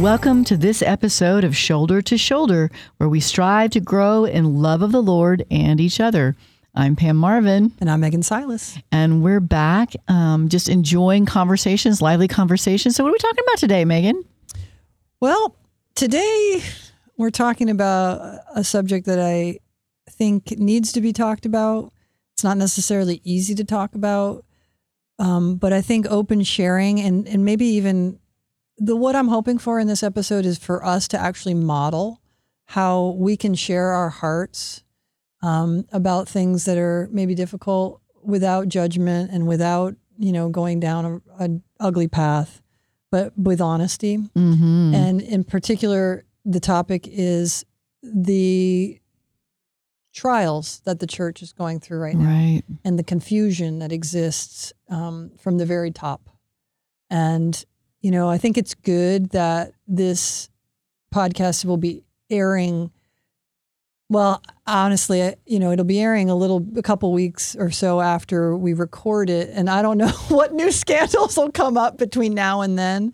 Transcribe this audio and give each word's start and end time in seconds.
Welcome 0.00 0.44
to 0.44 0.56
this 0.56 0.80
episode 0.80 1.42
of 1.42 1.56
Shoulder 1.56 2.00
to 2.02 2.16
Shoulder, 2.16 2.70
where 2.98 3.08
we 3.08 3.18
strive 3.18 3.72
to 3.72 3.80
grow 3.80 4.24
in 4.24 4.62
love 4.62 4.80
of 4.80 4.92
the 4.92 5.02
Lord 5.02 5.44
and 5.50 5.80
each 5.80 5.98
other. 5.98 6.36
I'm 6.72 6.94
Pam 6.94 7.16
Marvin. 7.16 7.72
And 7.80 7.90
I'm 7.90 7.98
Megan 7.98 8.22
Silas. 8.22 8.78
And 8.92 9.24
we're 9.24 9.40
back 9.40 9.94
um, 10.06 10.48
just 10.48 10.68
enjoying 10.68 11.26
conversations, 11.26 12.00
lively 12.00 12.28
conversations. 12.28 12.94
So, 12.94 13.02
what 13.02 13.10
are 13.10 13.12
we 13.12 13.18
talking 13.18 13.42
about 13.44 13.58
today, 13.58 13.84
Megan? 13.84 14.24
Well, 15.18 15.56
today 15.96 16.62
we're 17.16 17.30
talking 17.30 17.68
about 17.68 18.38
a 18.54 18.62
subject 18.62 19.04
that 19.06 19.18
I 19.18 19.58
think 20.08 20.56
needs 20.60 20.92
to 20.92 21.00
be 21.00 21.12
talked 21.12 21.44
about. 21.44 21.92
It's 22.34 22.44
not 22.44 22.56
necessarily 22.56 23.20
easy 23.24 23.56
to 23.56 23.64
talk 23.64 23.96
about, 23.96 24.44
um, 25.18 25.56
but 25.56 25.72
I 25.72 25.80
think 25.80 26.06
open 26.08 26.44
sharing 26.44 27.00
and, 27.00 27.26
and 27.26 27.44
maybe 27.44 27.66
even 27.66 28.20
the 28.78 28.96
what 28.96 29.16
I'm 29.16 29.28
hoping 29.28 29.58
for 29.58 29.78
in 29.80 29.86
this 29.86 30.02
episode 30.02 30.46
is 30.46 30.58
for 30.58 30.84
us 30.84 31.08
to 31.08 31.18
actually 31.18 31.54
model 31.54 32.20
how 32.66 33.16
we 33.18 33.36
can 33.36 33.54
share 33.54 33.88
our 33.92 34.10
hearts 34.10 34.82
um, 35.42 35.86
about 35.92 36.28
things 36.28 36.64
that 36.64 36.78
are 36.78 37.08
maybe 37.12 37.34
difficult 37.34 38.00
without 38.22 38.68
judgment 38.68 39.30
and 39.30 39.46
without 39.46 39.94
you 40.18 40.32
know 40.32 40.48
going 40.48 40.80
down 40.80 41.22
a, 41.38 41.44
a 41.44 41.48
ugly 41.80 42.08
path, 42.08 42.60
but 43.10 43.32
with 43.38 43.60
honesty. 43.60 44.18
Mm-hmm. 44.18 44.94
And 44.94 45.20
in 45.22 45.44
particular, 45.44 46.24
the 46.44 46.60
topic 46.60 47.06
is 47.08 47.64
the 48.02 49.00
trials 50.12 50.80
that 50.84 50.98
the 50.98 51.06
church 51.06 51.42
is 51.42 51.52
going 51.52 51.78
through 51.80 51.98
right 52.00 52.16
now 52.16 52.28
Right. 52.28 52.62
and 52.84 52.98
the 52.98 53.04
confusion 53.04 53.78
that 53.78 53.92
exists 53.92 54.72
um, 54.88 55.30
from 55.38 55.58
the 55.58 55.66
very 55.66 55.90
top. 55.90 56.28
And, 57.10 57.64
you 58.00 58.10
know, 58.10 58.28
I 58.28 58.38
think 58.38 58.56
it's 58.56 58.74
good 58.74 59.30
that 59.30 59.72
this 59.86 60.48
podcast 61.12 61.64
will 61.64 61.76
be 61.76 62.04
airing. 62.30 62.90
Well, 64.10 64.42
honestly, 64.66 65.34
you 65.46 65.58
know, 65.58 65.70
it'll 65.72 65.84
be 65.84 66.00
airing 66.00 66.30
a 66.30 66.34
little, 66.34 66.66
a 66.76 66.82
couple 66.82 67.12
weeks 67.12 67.54
or 67.56 67.70
so 67.70 68.00
after 68.00 68.56
we 68.56 68.72
record 68.72 69.28
it. 69.28 69.50
And 69.52 69.68
I 69.68 69.82
don't 69.82 69.98
know 69.98 70.08
what 70.28 70.54
new 70.54 70.70
scandals 70.72 71.36
will 71.36 71.52
come 71.52 71.76
up 71.76 71.98
between 71.98 72.34
now 72.34 72.62
and 72.62 72.78
then. 72.78 73.12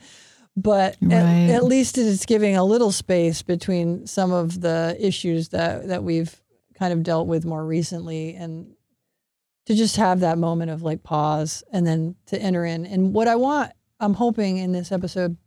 But 0.57 0.97
Right. 1.03 1.15
at, 1.15 1.51
at 1.51 1.65
least 1.65 1.99
it's 1.99 2.27
giving 2.27 2.57
a 2.57 2.63
little 2.65 2.93
space 2.93 3.43
between 3.43 4.07
some 4.07 4.31
of 4.33 4.61
the 4.61 4.97
issues 5.01 5.49
that, 5.49 5.89
that 5.89 6.05
we've 6.05 6.41
kind 6.79 6.93
of 6.93 7.03
dealt 7.03 7.27
with 7.27 7.45
more 7.45 7.65
recently 7.65 8.35
and 8.37 8.73
to 9.67 9.75
just 9.75 9.97
have 9.97 10.21
that 10.21 10.39
moment 10.39 10.71
of 10.71 10.83
like 10.83 11.03
pause 11.03 11.65
and 11.73 11.85
then 11.85 12.15
to 12.27 12.39
enter 12.41 12.65
in. 12.65 12.87
And 12.87 13.13
what 13.13 13.27
I 13.27 13.35
want, 13.35 13.73
I'm 14.05 14.15
hoping 14.15 14.59
in 14.59 14.73
this 14.73 14.93
episode 14.93 15.39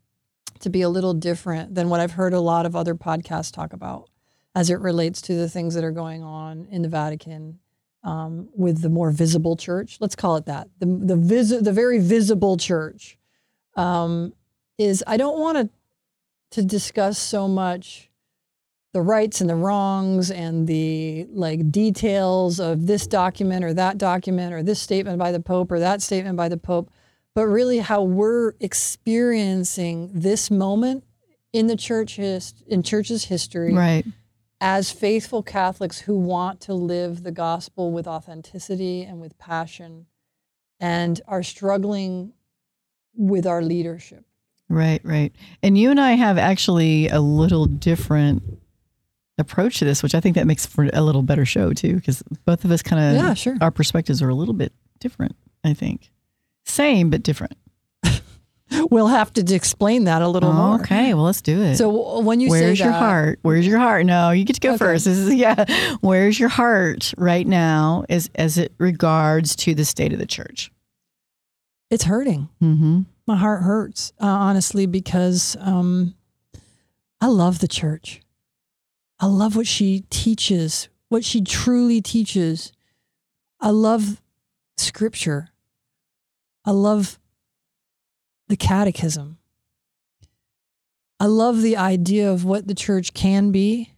to 0.61 0.69
be 0.71 0.81
a 0.81 0.89
little 0.89 1.13
different 1.13 1.75
than 1.75 1.89
what 1.89 1.99
I've 1.99 2.13
heard 2.13 2.33
a 2.33 2.39
lot 2.39 2.65
of 2.65 2.75
other 2.75 2.95
podcasts 2.95 3.51
talk 3.51 3.71
about 3.71 4.09
as 4.55 4.71
it 4.71 4.79
relates 4.79 5.21
to 5.23 5.35
the 5.35 5.47
things 5.47 5.75
that 5.75 5.83
are 5.83 5.91
going 5.91 6.23
on 6.23 6.65
in 6.71 6.81
the 6.81 6.89
Vatican 6.89 7.59
um, 8.03 8.49
with 8.55 8.81
the 8.81 8.89
more 8.89 9.11
visible 9.11 9.55
church. 9.55 9.97
Let's 9.99 10.15
call 10.15 10.37
it 10.37 10.47
that. 10.47 10.69
The 10.79 10.87
the 10.87 11.15
vis- 11.15 11.61
the 11.61 11.71
very 11.71 11.99
visible 11.99 12.57
church 12.57 13.19
um, 13.75 14.33
is. 14.79 15.03
I 15.05 15.17
don't 15.17 15.39
want 15.39 15.57
to 15.57 15.69
to 16.59 16.65
discuss 16.65 17.19
so 17.19 17.47
much 17.47 18.09
the 18.93 19.01
rights 19.01 19.41
and 19.41 19.49
the 19.49 19.55
wrongs 19.55 20.31
and 20.31 20.65
the 20.65 21.27
like 21.29 21.69
details 21.69 22.59
of 22.59 22.87
this 22.87 23.05
document 23.05 23.63
or 23.63 23.73
that 23.75 23.99
document 23.99 24.53
or 24.53 24.63
this 24.63 24.79
statement 24.79 25.19
by 25.19 25.31
the 25.31 25.41
pope 25.41 25.71
or 25.71 25.79
that 25.79 26.01
statement 26.01 26.37
by 26.37 26.49
the 26.49 26.57
pope 26.57 26.89
but 27.37 27.45
really 27.45 27.77
how 27.77 28.01
we're 28.01 28.53
experiencing 28.59 30.09
this 30.11 30.49
moment 30.49 31.03
in 31.53 31.67
the 31.67 31.75
church 31.75 32.15
his, 32.15 32.51
in 32.65 32.81
church's 32.81 33.25
history 33.25 33.75
Right. 33.75 34.03
as 34.59 34.89
faithful 34.91 35.43
Catholics 35.43 35.99
who 35.99 36.17
want 36.17 36.61
to 36.61 36.73
live 36.73 37.21
the 37.21 37.31
gospel 37.31 37.91
with 37.91 38.07
authenticity 38.07 39.03
and 39.03 39.21
with 39.21 39.37
passion 39.37 40.07
and 40.79 41.21
are 41.27 41.43
struggling 41.43 42.33
with 43.13 43.45
our 43.45 43.61
leadership. 43.61 44.25
Right. 44.67 44.99
Right. 45.03 45.31
And 45.61 45.77
you 45.77 45.91
and 45.91 45.99
I 45.99 46.13
have 46.13 46.39
actually 46.39 47.07
a 47.09 47.19
little 47.21 47.67
different 47.67 48.41
approach 49.37 49.77
to 49.77 49.85
this, 49.85 50.01
which 50.01 50.15
I 50.15 50.21
think 50.21 50.33
that 50.37 50.47
makes 50.47 50.65
for 50.65 50.89
a 50.91 51.03
little 51.03 51.21
better 51.21 51.45
show 51.45 51.71
too, 51.71 51.97
because 51.97 52.23
both 52.45 52.65
of 52.65 52.71
us 52.71 52.81
kind 52.81 52.99
of, 53.15 53.23
Yeah, 53.23 53.33
sure. 53.35 53.57
our 53.61 53.69
perspectives 53.69 54.23
are 54.23 54.29
a 54.29 54.33
little 54.35 54.55
bit 54.55 54.73
different, 54.99 55.35
I 55.63 55.75
think. 55.75 56.09
Same, 56.67 57.09
but 57.09 57.23
different. 57.23 57.57
We'll 58.91 59.07
have 59.07 59.31
to 59.33 59.55
explain 59.55 60.03
that 60.03 60.21
a 60.21 60.27
little 60.27 60.51
more. 60.51 60.75
Okay. 60.81 61.13
Well, 61.13 61.23
let's 61.23 61.41
do 61.41 61.61
it. 61.61 61.77
So 61.77 62.19
when 62.19 62.41
you 62.41 62.49
say 62.49 62.51
Where's 62.65 62.77
say 62.79 62.83
your 62.83 62.91
that, 62.93 62.99
heart? 62.99 63.39
Where's 63.41 63.65
your 63.65 63.79
heart? 63.79 64.05
No, 64.05 64.31
you 64.31 64.43
get 64.43 64.55
to 64.55 64.59
go 64.59 64.69
Okay. 64.71 64.77
first. 64.77 65.05
This 65.05 65.17
is 65.17 65.33
yeah. 65.35 65.63
Where's 66.01 66.37
your 66.37 66.49
heart 66.49 67.13
right 67.17 67.47
now 67.47 68.03
as 68.09 68.29
as 68.35 68.57
it 68.57 68.73
regards 68.77 69.55
to 69.57 69.73
the 69.73 69.85
state 69.85 70.11
of 70.11 70.19
the 70.19 70.25
church? 70.27 70.69
it's 71.89 72.03
hurting. 72.03 72.49
Mm-hmm. 72.61 73.03
My 73.25 73.37
heart 73.37 73.63
hurts, 73.63 74.11
uh, 74.21 74.25
honestly, 74.25 74.85
because 74.85 75.55
um, 75.61 76.15
I 77.21 77.27
love 77.27 77.59
the 77.59 77.67
church. 77.69 78.19
I 79.21 79.27
love 79.27 79.55
what 79.55 79.67
she 79.67 80.03
teaches, 80.09 80.89
what 81.07 81.23
she 81.23 81.41
truly 81.41 82.01
teaches. 82.01 82.73
I 83.61 83.69
love 83.69 84.21
scripture. 84.75 85.47
I 86.67 86.71
love 86.71 87.17
the 88.49 88.57
catechism. 88.57 89.37
I 91.17 91.25
love 91.27 91.61
the 91.61 91.77
idea 91.77 92.29
of 92.29 92.43
what 92.43 92.67
the 92.67 92.75
church 92.75 93.13
can 93.13 93.51
be. 93.51 93.93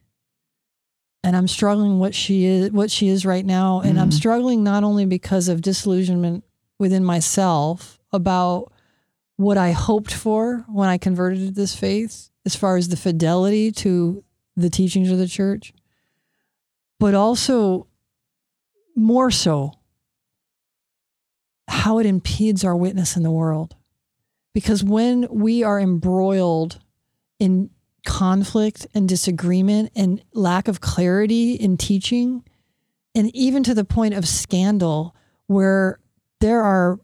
And 1.24 1.36
I'm 1.36 1.48
struggling 1.48 1.98
what 1.98 2.14
she 2.14 2.46
is 2.46 2.72
what 2.72 2.92
she 2.92 3.08
is 3.08 3.26
right 3.26 3.46
now. 3.46 3.82
And 3.82 4.00
I'm 4.00 4.12
Mhm. 4.12 4.14
struggling 4.14 4.64
not 4.64 4.84
only 4.84 5.06
because 5.06 5.48
of 5.48 5.62
disillusionment 5.62 6.44
within 6.78 7.04
myself 7.04 8.00
about 8.14 8.72
what 9.36 9.58
I 9.58 9.72
hoped 9.72 10.14
for 10.14 10.64
when 10.70 10.90
I 10.90 11.00
converted 11.00 11.40
to 11.40 11.52
this 11.52 11.76
faith, 11.76 12.30
as 12.46 12.56
far 12.56 12.78
as 12.78 12.90
the 12.90 12.98
fidelity 12.98 13.72
to 13.72 14.24
the 14.56 14.70
teachings 14.70 15.10
of 15.10 15.18
the 15.18 15.28
church, 15.28 15.74
but 17.00 17.16
also 17.16 17.88
more 18.96 19.32
so 19.32 19.74
how 21.70 22.00
it 22.00 22.06
impedes 22.06 22.64
our 22.64 22.76
witness 22.76 23.16
in 23.16 23.24
the 23.24 23.32
world. 23.32 23.76
Because 24.54 24.84
when 24.84 25.28
we 25.30 25.64
are 25.64 25.80
embroiled 25.80 26.80
in 27.40 27.70
conflict 28.06 28.88
and 28.94 29.08
disagreement 29.08 29.92
and 29.96 30.24
lack 30.34 30.68
of 30.68 30.82
clarity 30.82 31.54
in 31.54 31.78
teaching, 31.78 32.44
and 33.16 33.34
even 33.36 33.64
to 33.64 33.74
the 33.74 33.86
point 33.86 34.14
of 34.14 34.28
scandal, 34.28 35.16
where 35.48 36.00
there 36.40 36.62
are 36.62 37.00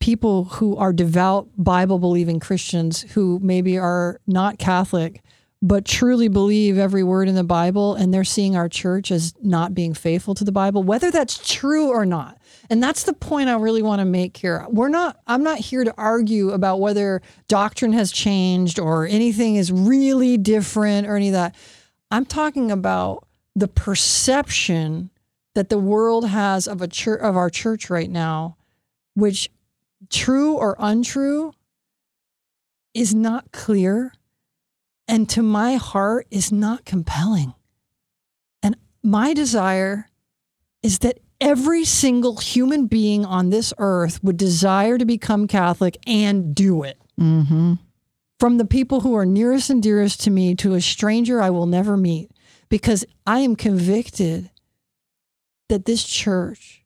people 0.00 0.44
who 0.44 0.76
are 0.76 0.92
devout 0.92 1.48
Bible 1.56 1.98
believing 1.98 2.40
Christians 2.40 3.02
who 3.02 3.38
maybe 3.42 3.78
are 3.78 4.20
not 4.26 4.58
Catholic, 4.58 5.22
but 5.60 5.84
truly 5.84 6.28
believe 6.28 6.78
every 6.78 7.02
word 7.02 7.28
in 7.28 7.34
the 7.34 7.42
Bible, 7.42 7.94
and 7.94 8.14
they're 8.14 8.22
seeing 8.22 8.54
our 8.54 8.68
church 8.68 9.10
as 9.10 9.34
not 9.42 9.74
being 9.74 9.92
faithful 9.92 10.34
to 10.34 10.44
the 10.44 10.52
Bible, 10.52 10.84
whether 10.84 11.10
that's 11.10 11.38
true 11.46 11.88
or 11.88 12.06
not. 12.06 12.38
And 12.70 12.82
that's 12.82 13.02
the 13.02 13.12
point 13.12 13.48
I 13.48 13.54
really 13.54 13.82
want 13.82 14.00
to 14.00 14.04
make 14.04 14.36
here. 14.36 14.64
We're 14.68 14.88
not, 14.88 15.18
I'm 15.26 15.42
not 15.42 15.58
here 15.58 15.82
to 15.82 15.94
argue 15.98 16.50
about 16.50 16.78
whether 16.78 17.22
doctrine 17.48 17.92
has 17.94 18.12
changed 18.12 18.78
or 18.78 19.06
anything 19.06 19.56
is 19.56 19.72
really 19.72 20.36
different 20.36 21.08
or 21.08 21.16
any 21.16 21.28
of 21.28 21.34
that. 21.34 21.56
I'm 22.10 22.24
talking 22.24 22.70
about 22.70 23.26
the 23.56 23.68
perception 23.68 25.10
that 25.54 25.70
the 25.70 25.78
world 25.78 26.28
has 26.28 26.68
of 26.68 26.80
a 26.80 26.86
church 26.86 27.20
of 27.20 27.36
our 27.36 27.50
church 27.50 27.90
right 27.90 28.10
now, 28.10 28.56
which 29.14 29.50
true 30.08 30.54
or 30.54 30.76
untrue 30.78 31.52
is 32.94 33.12
not 33.12 33.50
clear 33.50 34.12
and 35.08 35.28
to 35.30 35.42
my 35.42 35.74
heart 35.76 36.26
is 36.30 36.52
not 36.52 36.84
compelling. 36.84 37.54
And 38.62 38.76
my 39.02 39.34
desire 39.34 40.06
is 40.82 41.00
that 41.00 41.18
every 41.40 41.84
single 41.84 42.36
human 42.36 42.86
being 42.86 43.24
on 43.24 43.50
this 43.50 43.72
earth 43.78 44.22
would 44.22 44.36
desire 44.36 44.98
to 44.98 45.04
become 45.04 45.48
Catholic 45.48 45.96
and 46.06 46.54
do 46.54 46.82
it. 46.82 46.98
Mm-hmm. 47.18 47.74
From 48.38 48.58
the 48.58 48.64
people 48.64 49.00
who 49.00 49.16
are 49.16 49.26
nearest 49.26 49.70
and 49.70 49.82
dearest 49.82 50.20
to 50.22 50.30
me 50.30 50.54
to 50.56 50.74
a 50.74 50.80
stranger 50.80 51.40
I 51.40 51.50
will 51.50 51.66
never 51.66 51.96
meet, 51.96 52.30
because 52.68 53.04
I 53.26 53.40
am 53.40 53.56
convicted 53.56 54.50
that 55.68 55.86
this 55.86 56.04
church 56.04 56.84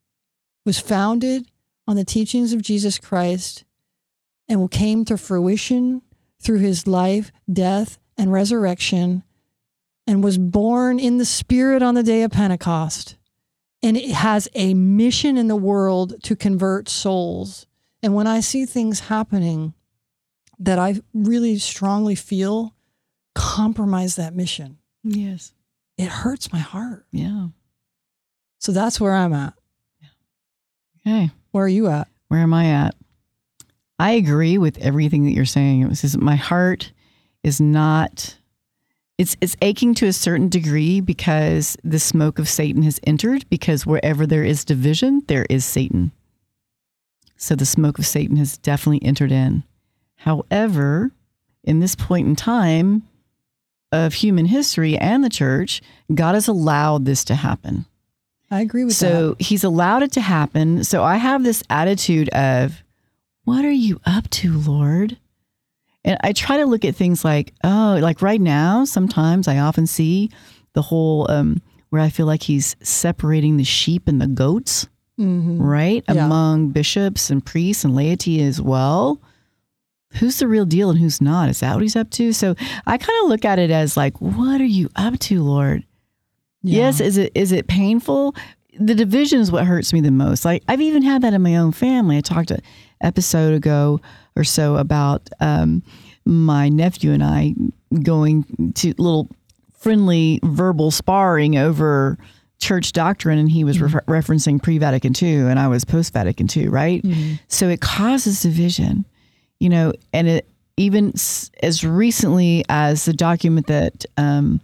was 0.65 0.79
founded 0.79 1.51
on 1.87 1.97
the 1.97 2.05
teachings 2.05 2.53
of 2.53 2.63
Jesus 2.63 2.99
Christ 2.99 3.65
and 4.49 4.71
came 4.71 5.05
to 5.05 5.19
fruition 5.19 6.03
through 6.41 6.59
his 6.59 6.87
life, 6.87 7.33
death, 7.53 7.99
and 8.23 8.33
resurrection, 8.33 9.25
and 10.07 10.23
was 10.23 10.39
born 10.39 11.01
in 11.01 11.19
the 11.19 11.25
Spirit 11.25 11.83
on 11.83 11.95
the 11.95 12.05
day 12.05 12.23
of 12.23 12.31
Pentecost. 12.31 13.17
And 13.83 13.97
it 13.97 14.13
has 14.13 14.49
a 14.55 14.75
mission 14.75 15.37
in 15.37 15.49
the 15.49 15.57
world 15.57 16.15
to 16.23 16.37
convert 16.37 16.89
souls. 16.89 17.67
And 18.01 18.15
when 18.15 18.29
I 18.29 18.39
see 18.39 18.65
things 18.65 19.01
happening 19.01 19.75
that 20.61 20.79
I 20.79 21.01
really 21.13 21.59
strongly 21.59 22.15
feel 22.15 22.77
compromise 23.35 24.15
that 24.17 24.37
mission. 24.37 24.79
Yes. 25.03 25.53
It 25.99 26.07
hurts 26.07 26.53
my 26.53 26.61
heart. 26.61 27.07
Yeah. 27.11 27.49
So 28.61 28.71
that's 28.71 29.01
where 29.01 29.15
I'm 29.15 29.33
at. 29.33 29.55
Okay. 31.05 31.31
Where 31.51 31.65
are 31.65 31.69
you 31.69 31.89
at? 31.89 32.07
Where 32.29 32.41
am 32.41 32.55
I 32.55 32.67
at? 32.67 32.95
I 33.99 34.13
agree 34.13 34.59
with 34.59 34.79
everything 34.79 35.25
that 35.25 35.33
you're 35.33 35.45
saying. 35.45 35.81
It 35.81 35.89
was 35.89 36.03
just, 36.03 36.19
my 36.19 36.37
heart 36.37 36.93
is 37.43 37.61
not 37.61 38.37
it's 39.19 39.37
it's 39.41 39.57
aching 39.63 39.95
to 39.95 40.07
a 40.07 40.13
certain 40.13 40.49
degree 40.49 41.01
because 41.01 41.77
the 41.85 41.99
smoke 41.99 42.39
of 42.39 42.49
Satan 42.49 42.83
has 42.83 42.99
entered 43.05 43.49
because 43.51 43.87
wherever 43.87 44.27
there 44.27 44.45
is 44.45 44.65
division, 44.65 45.23
there 45.27 45.47
is 45.49 45.65
Satan. 45.65 46.13
So 47.37 47.55
the 47.55 47.67
smoke 47.67 47.99
of 47.99 48.07
Satan 48.07 48.37
has 48.37 48.57
definitely 48.59 49.07
entered 49.07 49.33
in. 49.33 49.65
However, 50.17 51.13
in 51.65 51.81
this 51.81 51.95
point 51.95 52.27
in 52.27 52.37
time 52.37 53.03
of 53.91 54.15
human 54.15 54.47
history 54.47 54.97
and 54.97 55.23
the 55.23 55.29
church, 55.29 55.83
God 56.13 56.35
has 56.35 56.49
allowed 56.49 57.05
this 57.05 57.25
to 57.25 57.35
happen. 57.35 57.87
I 58.51 58.61
agree 58.61 58.85
with 58.85 58.95
so 58.95 59.07
that. 59.07 59.13
So 59.13 59.37
he's 59.39 59.65
allowed 59.65 60.03
it 60.03 60.13
to 60.13 60.21
happen. 60.21 60.85
So 60.85 61.03
I 61.03 61.17
have 61.17 61.43
this 61.43 61.63
attitude 61.69 62.29
of, 62.31 62.83
what 63.45 63.65
are 63.65 63.71
you 63.71 64.01
up 64.07 64.31
to, 64.31 64.57
Lord? 64.59 65.19
And 66.05 66.19
I 66.23 66.33
try 66.33 66.57
to 66.57 66.67
look 66.67 66.85
at 66.85 66.97
things 66.97 67.25
like, 67.25 67.53
oh, 67.63 67.99
like 68.01 68.23
right 68.23 68.41
now, 68.41 68.85
sometimes 68.85 69.47
I 69.49 69.59
often 69.59 69.87
see 69.87 70.31
the 70.73 70.83
whole 70.83 71.31
um, 71.31 71.63
where 71.91 72.01
I 72.03 72.09
feel 72.09 72.27
like 72.27 72.43
he's 72.43 72.75
separating 72.83 73.57
the 73.57 73.65
sheep 73.65 74.09
and 74.09 74.21
the 74.21 74.27
goats, 74.27 74.89
Mhm. 75.21 75.61
right? 75.61 76.03
Yeah. 76.09 76.25
Among 76.27 76.71
bishops 76.71 77.31
and 77.31 77.45
priests 77.45 77.85
and 77.85 77.95
laity 77.95 78.43
as 78.43 78.61
well. 78.61 79.21
Who's 80.15 80.39
the 80.41 80.49
real 80.49 80.67
deal 80.67 80.91
and 80.91 80.99
who's 80.99 81.21
not? 81.21 81.49
Is 81.49 81.61
that 81.61 81.75
what 81.75 81.83
he's 81.83 81.97
up 81.97 82.11
to? 82.11 82.33
So 82.33 82.55
I 82.87 82.99
kind 82.99 83.19
of 83.23 83.29
look 83.31 83.45
at 83.45 83.59
it 83.59 83.71
as 83.71 83.97
like, 83.97 84.21
what 84.21 84.61
are 84.61 84.65
you 84.65 84.89
up 84.97 85.19
to, 85.21 85.43
Lord? 85.43 85.85
Yeah. 86.63 86.79
Yes, 86.87 87.01
is 87.01 87.17
it 87.17 87.33
is 87.35 87.51
it 87.53 87.67
painful? 87.67 88.35
The 88.79 88.95
division 88.95 89.41
is 89.41 89.53
what 89.53 89.67
hurts 89.67 89.93
me 89.93 90.01
the 90.01 90.11
most. 90.11 90.45
Like 90.45 90.63
I've 90.69 90.81
even 90.81 91.03
had 91.03 91.23
that 91.23 91.35
in 91.35 91.43
my 91.43 91.57
own 91.57 91.73
family. 91.73 92.17
I 92.17 92.21
talked 92.21 92.51
a 92.51 92.59
episode 93.01 93.55
ago 93.55 94.01
or 94.37 94.45
so 94.45 94.77
about 94.77 95.29
um, 95.41 95.83
my 96.25 96.69
nephew 96.69 97.13
and 97.13 97.23
I 97.23 97.55
going 98.03 98.73
to 98.77 98.95
little 98.97 99.29
friendly 99.75 100.41
verbal 100.43 100.91
sparring 100.91 101.57
over 101.59 102.17
church 102.61 102.93
doctrine, 102.93 103.39
and 103.39 103.51
he 103.51 103.65
was 103.65 103.81
refer- 103.81 104.03
referencing 104.03 104.63
pre-Vatican 104.63 105.13
II, 105.21 105.51
and 105.51 105.59
I 105.59 105.67
was 105.67 105.85
post-Vatican 105.85 106.47
II, 106.57 106.69
right? 106.69 107.05
So 107.49 107.69
it 107.69 107.81
causes 107.81 108.41
division, 108.41 109.05
you 109.59 109.69
know, 109.69 109.93
and 110.13 110.29
it 110.29 110.49
even 110.77 111.09
s- 111.15 111.51
as 111.63 111.85
recently 111.85 112.65
as 112.69 113.05
the 113.05 113.13
document 113.13 113.67
that. 113.67 114.05
Um, 114.17 114.61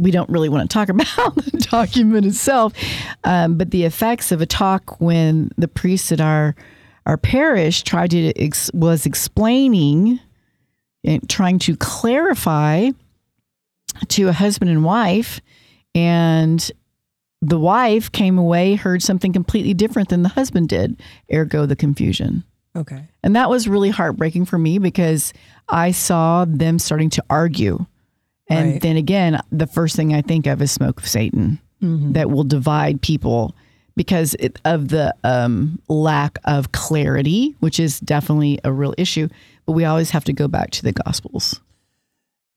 we 0.00 0.10
don't 0.10 0.28
really 0.30 0.48
want 0.48 0.68
to 0.68 0.72
talk 0.72 0.88
about 0.90 1.34
the 1.36 1.66
document 1.70 2.26
itself, 2.26 2.72
um, 3.24 3.58
but 3.58 3.70
the 3.70 3.84
effects 3.84 4.32
of 4.32 4.40
a 4.40 4.46
talk 4.46 5.00
when 5.00 5.50
the 5.56 5.68
priest 5.68 6.10
at 6.12 6.20
our 6.20 6.54
our 7.06 7.16
parish 7.16 7.82
tried 7.82 8.10
to 8.10 8.32
ex- 8.38 8.70
was 8.74 9.06
explaining 9.06 10.20
and 11.02 11.28
trying 11.28 11.58
to 11.58 11.74
clarify 11.76 12.90
to 14.08 14.28
a 14.28 14.32
husband 14.32 14.70
and 14.70 14.84
wife, 14.84 15.40
and 15.94 16.70
the 17.42 17.58
wife 17.58 18.12
came 18.12 18.38
away 18.38 18.74
heard 18.74 19.02
something 19.02 19.32
completely 19.32 19.74
different 19.74 20.10
than 20.10 20.22
the 20.22 20.28
husband 20.28 20.68
did. 20.68 21.00
Ergo, 21.32 21.66
the 21.66 21.76
confusion. 21.76 22.44
Okay. 22.76 23.08
And 23.22 23.34
that 23.34 23.50
was 23.50 23.66
really 23.66 23.90
heartbreaking 23.90 24.44
for 24.44 24.58
me 24.58 24.78
because 24.78 25.32
I 25.68 25.90
saw 25.90 26.44
them 26.44 26.78
starting 26.78 27.10
to 27.10 27.24
argue. 27.28 27.86
And 28.50 28.72
Right. 28.72 28.82
then 28.82 28.96
again, 28.96 29.40
the 29.50 29.66
first 29.66 29.96
thing 29.96 30.12
I 30.12 30.20
think 30.22 30.46
of 30.46 30.60
is 30.60 30.70
smoke 30.72 31.00
of 31.00 31.08
Satan 31.08 31.58
Mm-hmm. 31.82 32.12
that 32.12 32.30
will 32.30 32.44
divide 32.44 33.00
people 33.00 33.54
because 33.96 34.34
it, 34.38 34.58
of 34.66 34.88
the 34.88 35.14
um, 35.24 35.80
lack 35.88 36.38
of 36.44 36.72
clarity, 36.72 37.56
which 37.60 37.80
is 37.80 37.98
definitely 38.00 38.58
a 38.64 38.70
real 38.70 38.92
issue. 38.98 39.28
But 39.64 39.72
we 39.72 39.86
always 39.86 40.10
have 40.10 40.24
to 40.24 40.34
go 40.34 40.46
back 40.46 40.72
to 40.72 40.82
the 40.82 40.92
Gospels. 40.92 41.58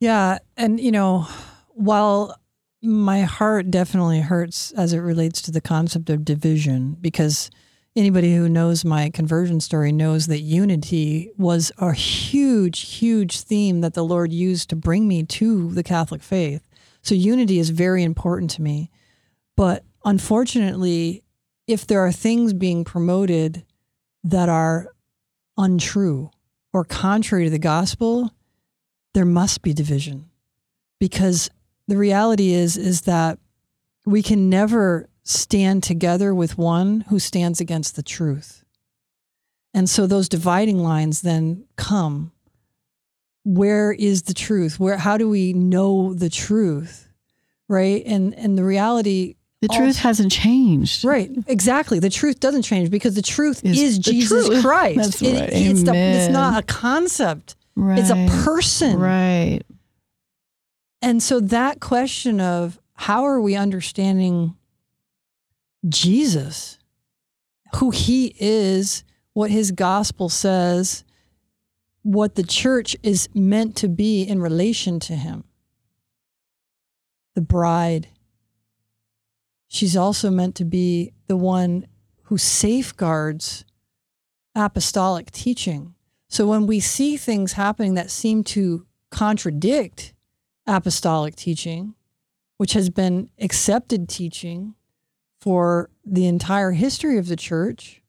Yeah. 0.01 0.39
And, 0.57 0.77
you 0.79 0.91
know, 0.91 1.25
while 1.69 2.35
my 2.81 3.21
heart 3.21 3.71
definitely 3.71 4.19
hurts 4.19 4.71
as 4.73 4.91
it 4.91 4.99
relates 4.99 5.41
to 5.43 5.51
the 5.51 5.61
concept 5.61 6.09
of 6.09 6.25
division, 6.25 6.97
because 6.99 7.49
anybody 7.95 8.35
who 8.35 8.49
knows 8.49 8.83
my 8.83 9.09
conversion 9.09 9.59
story 9.59 9.91
knows 9.91 10.27
that 10.27 10.39
unity 10.39 11.31
was 11.37 11.71
a 11.77 11.93
huge, 11.93 12.79
huge 12.81 13.41
theme 13.41 13.81
that 13.81 13.93
the 13.93 14.03
Lord 14.03 14.31
used 14.31 14.69
to 14.69 14.75
bring 14.75 15.07
me 15.07 15.23
to 15.23 15.71
the 15.71 15.83
Catholic 15.83 16.23
faith. 16.23 16.67
So 17.01 17.15
unity 17.15 17.59
is 17.59 17.69
very 17.69 18.03
important 18.03 18.49
to 18.51 18.61
me. 18.61 18.89
But 19.55 19.83
unfortunately, 20.05 21.23
if 21.67 21.85
there 21.85 21.99
are 21.99 22.11
things 22.11 22.53
being 22.53 22.83
promoted 22.83 23.63
that 24.23 24.49
are 24.49 24.93
untrue 25.57 26.31
or 26.71 26.83
contrary 26.83 27.45
to 27.45 27.49
the 27.49 27.59
gospel, 27.59 28.31
there 29.13 29.25
must 29.25 29.61
be 29.61 29.73
division 29.73 30.29
because 30.99 31.49
the 31.87 31.97
reality 31.97 32.53
is 32.53 32.77
is 32.77 33.01
that 33.01 33.37
we 34.05 34.23
can 34.23 34.49
never 34.49 35.07
stand 35.23 35.83
together 35.83 36.33
with 36.33 36.57
one 36.57 37.01
who 37.09 37.19
stands 37.19 37.59
against 37.61 37.95
the 37.95 38.03
truth. 38.03 38.63
And 39.73 39.89
so 39.89 40.05
those 40.05 40.29
dividing 40.29 40.79
lines 40.79 41.21
then 41.21 41.65
come. 41.77 42.31
Where 43.45 43.91
is 43.91 44.23
the 44.23 44.33
truth? 44.33 44.79
Where 44.79 44.97
how 44.97 45.17
do 45.17 45.27
we 45.29 45.53
know 45.53 46.13
the 46.13 46.29
truth? 46.29 47.09
Right? 47.67 48.03
And 48.05 48.33
and 48.35 48.57
the 48.57 48.63
reality 48.63 49.35
The 49.61 49.67
truth 49.69 49.81
Also- 49.95 49.99
hasn't 50.01 50.31
changed. 50.31 51.03
Right, 51.05 51.31
exactly. 51.47 51.99
The 51.99 52.09
truth 52.09 52.39
doesn't 52.41 52.63
change 52.63 52.89
because 52.91 53.15
the 53.15 53.21
truth 53.21 53.63
Is 53.63 53.79
is, 53.81 53.95
the 53.97 54.11
Jesus 54.11 54.47
truth. 54.47 54.61
Christ. 54.61 54.97
That's 54.97 55.21
It- 55.21 55.39
right. 55.39 55.49
it's, 55.53 55.83
the- 55.83 55.95
it's 55.95 56.31
not 56.33 56.61
a 56.61 56.65
concept. 56.65 57.55
Right. 57.75 57.97
It's 57.99 58.09
a 58.11 58.27
person. 58.43 58.99
Right. 58.99 59.61
And 61.01 61.23
so 61.23 61.39
that 61.39 61.79
question 61.79 62.39
of 62.39 62.79
how 62.95 63.23
are 63.23 63.41
we 63.41 63.55
understanding 63.55 64.55
Jesus, 65.87 66.79
who 67.75 67.89
he 67.91 68.35
is, 68.39 69.03
what 69.33 69.51
his 69.51 69.71
gospel 69.71 70.29
says, 70.29 71.03
what 72.03 72.35
the 72.35 72.43
church 72.43 72.95
is 73.01 73.29
meant 73.33 73.75
to 73.77 73.87
be 73.87 74.23
in 74.23 74.41
relation 74.41 74.99
to 75.01 75.15
him? 75.15 75.45
The 77.35 77.41
bride. 77.41 78.09
She's 79.67 79.97
also 79.97 80.29
meant 80.29 80.55
to 80.55 80.65
be 80.65 81.13
the 81.27 81.37
one 81.37 81.87
who 82.23 82.37
safeguards 82.37 83.65
apostolic 84.55 85.31
teaching. 85.31 85.95
So 86.27 86.45
when 86.45 86.67
we 86.67 86.79
see 86.79 87.17
things 87.17 87.53
happening 87.53 87.95
that 87.95 88.11
seem 88.11 88.43
to 88.45 88.85
contradict 89.09 90.13
apostolic 90.67 91.35
teaching, 91.35 91.95
which 92.57 92.73
has 92.73 92.89
been 92.89 93.29
accepted 93.39 94.07
teaching 94.07 94.75
for 95.43 95.89
the 96.05 96.25
entire 96.25 96.71
history 96.71 97.17
of 97.17 97.27
the 97.27 97.35
church, 97.35 98.01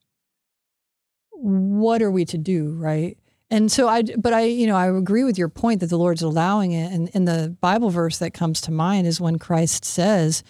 what 1.33 2.01
are 2.01 2.11
we 2.13 2.25
to 2.27 2.39
do, 2.39 2.71
right? 2.75 3.19
And 3.51 3.73
so 3.73 3.89
I, 3.89 4.03
but 4.03 4.33
I, 4.33 4.43
you 4.43 4.69
know, 4.69 4.77
I 4.77 4.87
agree 4.87 5.25
with 5.25 5.37
your 5.37 5.49
point 5.49 5.81
that 5.81 5.91
the 5.91 5.99
Lord's 5.99 6.23
allowing 6.23 6.71
it. 6.71 6.93
And, 6.93 7.11
and 7.13 7.27
the 7.27 7.57
Bible 7.61 7.91
verse 7.91 8.19
that 8.19 8.35
comes 8.35 8.61
to 8.63 8.71
mind 8.71 9.09
is 9.09 9.21
when 9.21 9.41
Christ 9.41 9.85
says, 9.85 10.45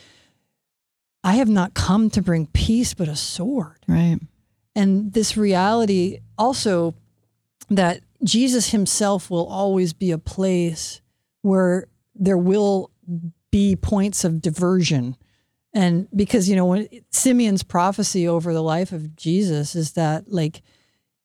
I 1.23 1.33
have 1.37 1.49
not 1.49 1.73
come 1.73 2.11
to 2.11 2.21
bring 2.21 2.49
peace, 2.49 2.93
but 2.93 3.09
a 3.09 3.17
sword 3.17 3.79
Right. 3.89 4.19
and 4.77 5.15
this 5.15 5.39
reality 5.39 6.19
also 6.37 6.95
that 7.71 8.01
Jesus 8.23 8.71
himself 8.73 9.31
will 9.31 9.47
always 9.47 9.95
be 9.95 10.11
a 10.11 10.19
place 10.19 11.01
where 11.41 11.89
there 12.15 12.37
will 12.39 12.91
be 13.51 13.75
points 13.75 14.23
of 14.23 14.43
diversion. 14.43 15.17
And 15.75 16.09
because, 16.15 16.49
you 16.49 16.55
know, 16.55 16.67
when 16.67 16.89
Simeon's 17.11 17.65
prophecy 17.65 18.29
over 18.29 18.55
the 18.55 18.63
life 18.63 18.93
of 18.93 19.17
Jesus 19.17 19.75
is 19.75 19.93
that 19.93 20.31
like 20.33 20.63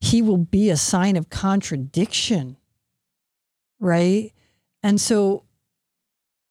he 0.01 0.22
will 0.22 0.38
be 0.38 0.70
a 0.70 0.77
sign 0.77 1.15
of 1.15 1.29
contradiction, 1.29 2.58
right? 3.79 4.32
And 4.82 5.00
so 5.00 5.44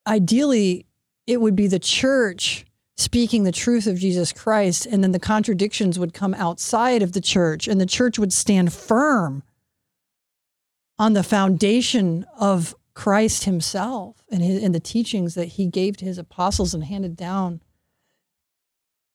ideally, 0.07 0.87
it 1.26 1.40
would 1.40 1.57
be 1.57 1.67
the 1.67 1.78
church 1.81 2.64
speaking 2.97 3.45
the 3.45 3.52
truth 3.52 3.87
of 3.87 3.99
Jesus 3.99 4.33
Christ, 4.33 4.85
and 4.85 5.05
then 5.05 5.12
the 5.12 5.21
contradictions 5.21 5.99
would 5.99 6.12
come 6.12 6.35
outside 6.35 7.00
of 7.00 7.12
the 7.12 7.21
church, 7.21 7.69
and 7.69 7.81
the 7.81 7.87
church 7.87 8.19
would 8.19 8.33
stand 8.33 8.73
firm 8.73 9.45
on 10.99 11.12
the 11.12 11.23
foundation 11.23 12.26
of 12.38 12.75
Christ 12.95 13.45
Himself 13.45 14.25
and, 14.33 14.43
his, 14.43 14.62
and 14.62 14.75
the 14.75 14.81
teachings 14.81 15.35
that 15.35 15.47
He 15.47 15.69
gave 15.69 15.97
to 15.99 16.05
His 16.05 16.19
apostles 16.19 16.75
and 16.75 16.83
handed 16.83 17.17
down. 17.17 17.61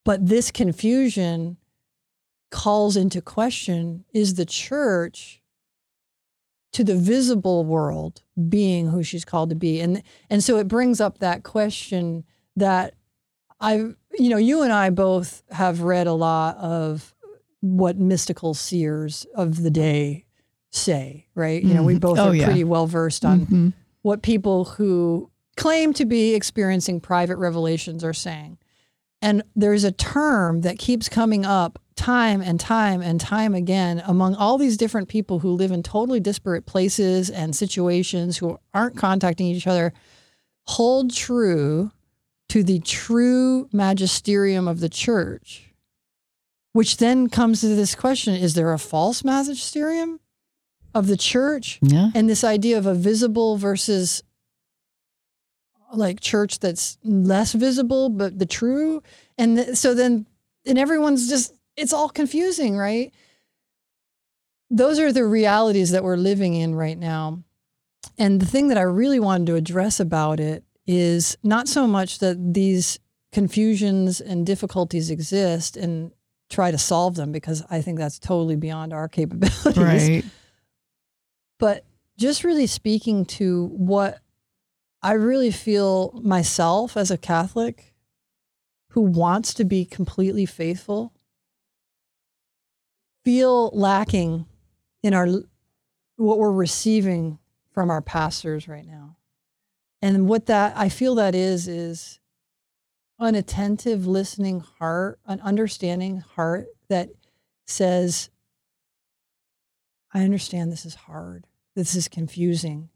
But 0.05 0.27
this 0.27 0.51
confusion 0.51 1.57
calls 2.51 2.95
into 2.97 3.21
question 3.21 4.05
is 4.13 4.35
the 4.35 4.45
church 4.45 5.41
to 6.73 6.83
the 6.83 6.95
visible 6.95 7.63
world 7.65 8.21
being 8.49 8.87
who 8.87 9.03
she's 9.03 9.25
called 9.25 9.49
to 9.49 9.55
be. 9.55 9.79
And 9.79 10.01
and 10.29 10.43
so 10.43 10.57
it 10.57 10.67
brings 10.67 10.99
up 10.99 11.19
that 11.19 11.43
question 11.43 12.23
that 12.55 12.95
I 13.59 13.75
you 14.17 14.29
know, 14.29 14.37
you 14.37 14.61
and 14.61 14.73
I 14.73 14.89
both 14.89 15.43
have 15.51 15.81
read 15.81 16.07
a 16.07 16.13
lot 16.13 16.57
of 16.57 17.15
what 17.61 17.97
mystical 17.97 18.53
seers 18.53 19.25
of 19.35 19.63
the 19.63 19.71
day 19.71 20.25
say, 20.69 21.27
right? 21.33 21.63
You 21.63 21.73
know, 21.75 21.83
we 21.83 21.95
Mhm. 21.95 21.99
both 22.01 22.19
Oh, 22.19 22.29
are 22.29 22.35
yeah. 22.35 22.45
pretty 22.45 22.63
well 22.63 22.87
versed 22.87 23.23
on 23.23 23.45
Mhm. 23.45 23.73
what 24.01 24.21
people 24.21 24.65
who 24.65 25.29
claim 25.55 25.93
to 25.93 26.05
be 26.05 26.33
experiencing 26.35 26.99
private 26.99 27.37
revelations 27.37 28.03
are 28.03 28.13
saying. 28.13 28.57
And 29.23 29.41
there's 29.55 29.85
a 29.85 29.91
term 29.93 30.61
that 30.61 30.77
keeps 30.77 31.07
coming 31.07 31.45
up 31.45 31.79
time 31.95 32.41
and 32.41 32.59
time 32.59 33.01
and 33.01 33.21
time 33.21 33.55
again 33.55 34.03
among 34.05 34.35
all 34.35 34.57
these 34.57 34.75
different 34.75 35.07
people 35.07 35.39
who 35.39 35.51
live 35.51 35.71
in 35.71 35.81
totally 35.81 36.19
disparate 36.19 36.65
places 36.65 37.29
and 37.29 37.55
situations 37.55 38.37
who 38.37 38.59
aren't 38.73 38.97
contacting 38.97 39.47
each 39.47 39.65
other. 39.65 39.93
Hold 40.67 41.13
true 41.13 41.91
to 42.49 42.63
the 42.63 42.79
true 42.79 43.69
magisterium 43.71 44.67
of 44.67 44.81
the 44.81 44.89
church, 44.89 45.71
which 46.73 46.97
then 46.97 47.29
comes 47.29 47.61
to 47.61 47.67
this 47.67 47.95
question 47.95 48.33
is 48.33 48.55
there 48.55 48.73
a 48.73 48.77
false 48.77 49.23
magisterium 49.23 50.19
of 50.93 51.07
the 51.07 51.17
church? 51.17 51.79
Yeah. 51.81 52.11
and 52.13 52.29
this 52.29 52.43
idea 52.43 52.77
of 52.77 52.85
a 52.85 52.93
visible 52.93 53.55
versus 53.55 54.21
like 55.93 56.19
church 56.19 56.59
that's 56.59 56.97
less 57.03 57.53
visible 57.53 58.09
but 58.09 58.37
the 58.39 58.45
true. 58.45 59.01
And 59.37 59.57
th- 59.57 59.77
so 59.77 59.93
then 59.93 60.25
and 60.65 60.77
everyone's 60.77 61.29
just 61.29 61.53
it's 61.77 61.93
all 61.93 62.09
confusing 62.09 62.77
right? 62.77 63.13
Those 64.69 64.99
are 64.99 65.11
the 65.11 65.25
realities 65.25 65.91
that 65.91 66.03
we're 66.03 66.17
living 66.17 66.55
in 66.55 66.73
right 66.75 66.97
now. 66.97 67.43
And 68.17 68.39
the 68.41 68.45
thing 68.45 68.67
that 68.67 68.77
i 68.77 68.81
really 68.81 69.19
wanted 69.19 69.47
to 69.47 69.55
address 69.55 69.99
about 69.99 70.39
it 70.39 70.63
is 70.85 71.37
not 71.43 71.67
so 71.67 71.87
much 71.87 72.19
that 72.19 72.53
these 72.53 72.99
confusions 73.31 74.21
and 74.21 74.45
difficulties 74.45 75.09
exist 75.09 75.77
and 75.77 76.11
try 76.49 76.69
to 76.69 76.77
solve 76.77 77.15
them 77.15 77.31
because 77.31 77.63
i 77.71 77.81
think 77.81 77.97
that's 77.97 78.19
totally 78.19 78.55
beyond 78.55 78.93
our 78.93 79.07
capabilities. 79.19 79.77
Right. 79.77 80.25
but 81.57 81.85
just 82.17 82.43
really 82.43 82.67
speaking 82.67 83.25
to 83.25 83.67
what 83.67 84.19
I 85.03 85.13
really 85.13 85.51
feel 85.51 86.19
myself 86.23 86.95
as 86.95 87.11
a 87.11 87.17
Catholic 87.17 87.93
who 88.91 89.01
wants 89.01 89.53
to 89.55 89.65
be 89.65 89.85
completely 89.85 90.45
faithful 90.45 91.13
feel 93.23 93.69
lacking 93.73 94.45
in 95.01 95.13
our 95.13 95.27
what 96.17 96.37
we're 96.37 96.51
receiving 96.51 97.39
from 97.71 97.89
our 97.89 98.01
pastors 98.01 98.67
right 98.67 98.85
now. 98.85 99.17
And 100.01 100.27
what 100.27 100.45
that 100.47 100.73
I 100.77 100.89
feel 100.89 101.15
that 101.15 101.33
is 101.33 101.67
is 101.67 102.19
an 103.19 103.35
attentive 103.35 104.05
listening 104.05 104.59
heart, 104.59 105.19
an 105.25 105.39
understanding 105.41 106.19
heart 106.19 106.67
that 106.89 107.09
says 107.65 108.29
I 110.13 110.23
understand 110.23 110.71
this 110.71 110.85
is 110.85 110.95
hard. 110.95 111.47
This 111.75 111.95
is 111.95 112.07
confusing. 112.07 112.89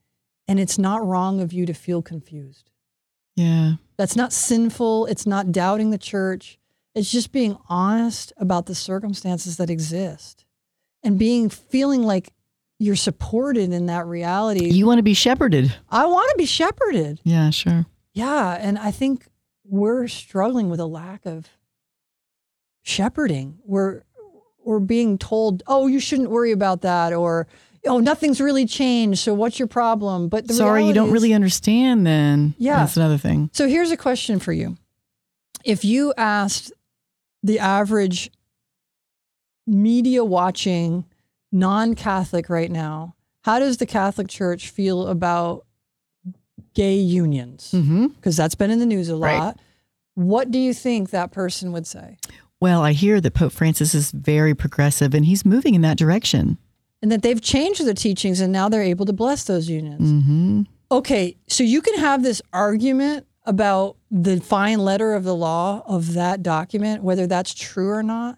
And 0.48 0.60
it's 0.60 0.78
not 0.78 1.06
wrong 1.06 1.42
of 1.42 1.52
you 1.52 1.66
to 1.66 1.74
feel 1.74 2.02
confused. 2.02 2.72
Yeah. 3.36 3.74
That's 3.98 4.16
not 4.16 4.34
sinful. 4.34 5.08
It's 5.08 5.28
not 5.28 5.52
doubting 5.52 5.90
the 5.92 5.98
church. 5.98 6.58
It's 6.96 7.12
just 7.12 7.32
being 7.32 7.58
honest 7.70 8.34
about 8.38 8.66
the 8.66 8.76
circumstances 8.76 9.58
that 9.58 9.70
exist 9.70 10.46
and 11.04 11.20
being 11.20 11.50
feeling 11.50 12.04
like 12.04 12.34
you're 12.80 12.96
supported 12.96 13.72
in 13.72 13.88
that 13.88 14.06
reality. 14.06 14.70
You 14.70 14.86
want 14.86 15.00
to 15.00 15.04
be 15.04 15.14
shepherded. 15.14 15.76
I 15.90 16.06
want 16.06 16.30
to 16.32 16.38
be 16.38 16.46
shepherded. 16.46 17.20
Yeah, 17.24 17.50
sure. 17.50 17.86
Yeah. 18.14 18.58
And 18.60 18.80
I 18.80 18.92
think 18.92 19.28
we're 19.64 20.08
struggling 20.08 20.70
with 20.70 20.80
a 20.80 20.86
lack 20.86 21.26
of 21.26 21.50
shepherding. 22.84 23.60
We're 23.64 24.04
we're 24.64 24.80
being 24.80 25.18
told, 25.18 25.64
oh, 25.66 25.88
you 25.88 26.00
shouldn't 26.00 26.30
worry 26.30 26.52
about 26.52 26.82
that, 26.82 27.14
or 27.14 27.48
oh, 27.88 28.00
nothing's 28.00 28.40
really 28.42 28.66
changed. 28.66 29.20
So 29.20 29.34
what's 29.34 29.60
your 29.60 29.68
problem? 29.68 30.30
But 30.30 30.48
the 30.48 30.54
Sorry, 30.54 30.86
you 30.86 30.94
don't 30.94 31.08
is- 31.08 31.14
really 31.14 31.34
understand 31.34 32.06
then. 32.06 32.56
Yeah. 32.58 32.78
That's 32.78 32.98
another 32.98 33.18
thing. 33.18 33.50
So 33.54 33.68
here's 33.68 33.92
a 33.92 33.98
question 33.98 34.40
for 34.40 34.54
you. 34.54 34.78
If 35.64 35.84
you 35.84 36.14
asked 36.18 36.72
the 37.44 37.60
average 37.60 38.32
media 39.66 40.24
watching 40.24 41.06
non 41.52 41.96
Catholic 41.96 42.50
right 42.50 42.72
now, 42.72 43.16
how 43.44 43.60
does 43.60 43.78
the 43.78 43.86
Catholic 43.86 44.28
Church 44.28 44.70
feel 44.70 45.08
about 45.08 45.66
gay 46.74 46.96
unions? 46.96 47.72
Mm-hmm. 47.74 48.08
Because 48.08 48.38
that's 48.38 48.56
been 48.56 48.72
in 48.72 48.80
the 48.80 48.86
news 48.86 49.10
a 49.10 49.16
lot. 49.16 49.28
Right. 49.28 49.56
What 50.16 50.52
do 50.52 50.58
you 50.58 50.74
think 50.74 51.12
that 51.12 51.32
person 51.32 51.72
would 51.74 51.86
say? 51.86 52.18
Well, 52.60 52.82
I 52.82 52.94
hear 52.94 53.22
that 53.22 53.34
Pope 53.36 53.52
Francis 53.52 53.94
is 53.94 54.12
very 54.12 54.56
progressive 54.56 55.14
and 55.14 55.26
he's 55.26 55.46
moving 55.46 55.76
in 55.76 55.82
that 55.82 55.98
direction. 55.98 56.58
And 57.02 57.12
that 57.12 57.22
they've 57.22 57.42
changed 57.42 57.86
their 57.86 57.94
teachings 57.94 58.40
and 58.40 58.52
now 58.52 58.70
they're 58.70 58.82
able 58.82 59.06
to 59.06 59.14
bless 59.14 59.44
those 59.44 59.70
unions. 59.70 60.24
hmm 60.24 60.62
Okay, 60.90 61.36
so 61.48 61.64
you 61.64 61.82
can 61.82 62.00
have 62.00 62.24
this 62.24 62.42
argument 62.54 63.28
about 63.44 63.98
the 64.10 64.40
fine 64.40 64.80
letter 64.80 65.14
of 65.14 65.26
the 65.26 65.36
law 65.36 65.84
of 65.86 66.14
that 66.14 66.42
document, 66.42 67.04
whether 67.04 67.28
that's 67.28 67.54
true 67.54 67.90
or 67.90 68.02
not. 68.04 68.38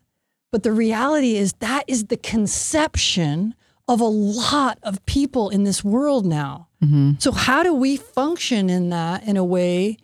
But 0.51 0.63
the 0.63 0.71
reality 0.71 1.35
is 1.35 1.53
that 1.59 1.83
is 1.87 2.05
the 2.05 2.17
conception 2.17 3.53
of 3.87 4.01
a 4.01 4.05
lot 4.05 4.79
of 4.83 5.03
people 5.05 5.49
in 5.49 5.63
this 5.63 5.83
world 5.83 6.25
now. 6.25 6.67
hmm 6.81 7.11
So, 7.19 7.31
how 7.31 7.61
do 7.63 7.73
we 7.73 7.97
function 7.97 8.69
in 8.69 8.89
that 8.89 9.23
in 9.23 9.37
a 9.37 9.45
way 9.45 9.97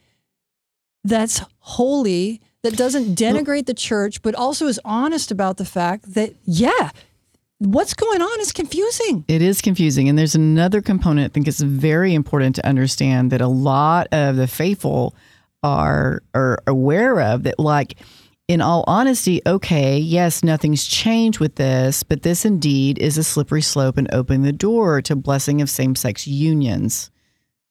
that's 1.03 1.41
holy, 1.59 2.41
that 2.63 2.75
doesn't 2.75 3.15
denigrate 3.15 3.65
the 3.67 3.73
church, 3.73 4.21
but 4.21 4.33
also 4.35 4.67
is 4.67 4.79
honest 4.85 5.31
about 5.31 5.57
the 5.57 5.65
fact 5.65 6.13
that, 6.15 6.33
yeah, 6.45 6.91
what's 7.59 7.93
going 7.93 8.21
on 8.21 8.39
is 8.41 8.51
confusing. 8.51 9.25
It 9.27 9.41
is 9.41 9.61
confusing. 9.61 10.09
And 10.09 10.17
there's 10.17 10.35
another 10.35 10.81
component 10.81 11.31
I 11.31 11.33
think 11.33 11.47
it's 11.47 11.61
very 11.61 12.13
important 12.13 12.55
to 12.55 12.67
understand 12.67 13.31
that 13.31 13.41
a 13.41 13.47
lot 13.47 14.07
of 14.11 14.35
the 14.35 14.47
faithful 14.47 15.15
are 15.63 16.21
are 16.33 16.59
aware 16.67 17.19
of 17.21 17.43
that 17.43 17.59
like 17.59 17.97
in 18.47 18.61
all 18.61 18.83
honesty, 18.85 19.41
okay, 19.47 19.97
yes, 19.97 20.43
nothing's 20.43 20.85
changed 20.85 21.39
with 21.39 21.55
this, 21.55 22.03
but 22.03 22.21
this 22.21 22.45
indeed 22.45 22.99
is 22.99 23.17
a 23.17 23.23
slippery 23.23 23.61
slope 23.63 23.97
and 23.97 24.07
opening 24.13 24.43
the 24.43 24.51
door 24.51 25.01
to 25.01 25.15
blessing 25.15 25.61
of 25.61 25.69
same 25.69 25.95
sex 25.95 26.27
unions 26.27 27.09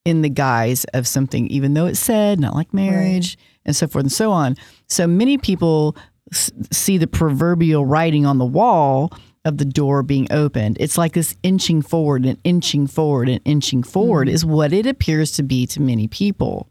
in 0.05 0.23
the 0.23 0.29
guise 0.29 0.85
of 0.93 1.07
something, 1.07 1.47
even 1.47 1.75
though 1.75 1.87
it's 1.87 2.01
said 2.01 2.41
not 2.41 2.55
like 2.57 2.75
marriage 2.75 3.39
and 3.65 3.77
so 3.77 3.87
forth 3.87 4.03
and 4.03 4.13
so 4.13 4.33
on. 4.33 4.57
So 4.89 5.07
many 5.07 5.39
people 5.39 5.97
s- 6.33 6.51
see 6.73 6.99
the 6.99 7.07
proverbial 7.07 7.87
writing 7.87 8.27
on 8.27 8.39
the 8.39 8.45
wall 8.45 9.13
of 9.45 9.59
the 9.59 9.65
door 9.65 10.03
being 10.03 10.27
opened. 10.31 10.77
It's 10.81 10.97
like 10.97 11.13
this 11.13 11.37
inching 11.43 11.83
forward 11.83 12.25
and 12.25 12.39
inching 12.45 12.87
forward 12.87 13.29
and 13.29 13.41
inching 13.45 13.83
forward 13.83 14.29
mm-hmm. 14.29 14.35
is 14.35 14.45
what 14.45 14.73
it 14.73 14.87
appears 14.87 15.33
to 15.33 15.43
be 15.43 15.67
to 15.69 15.81
many 15.81 16.09
people. 16.09 16.69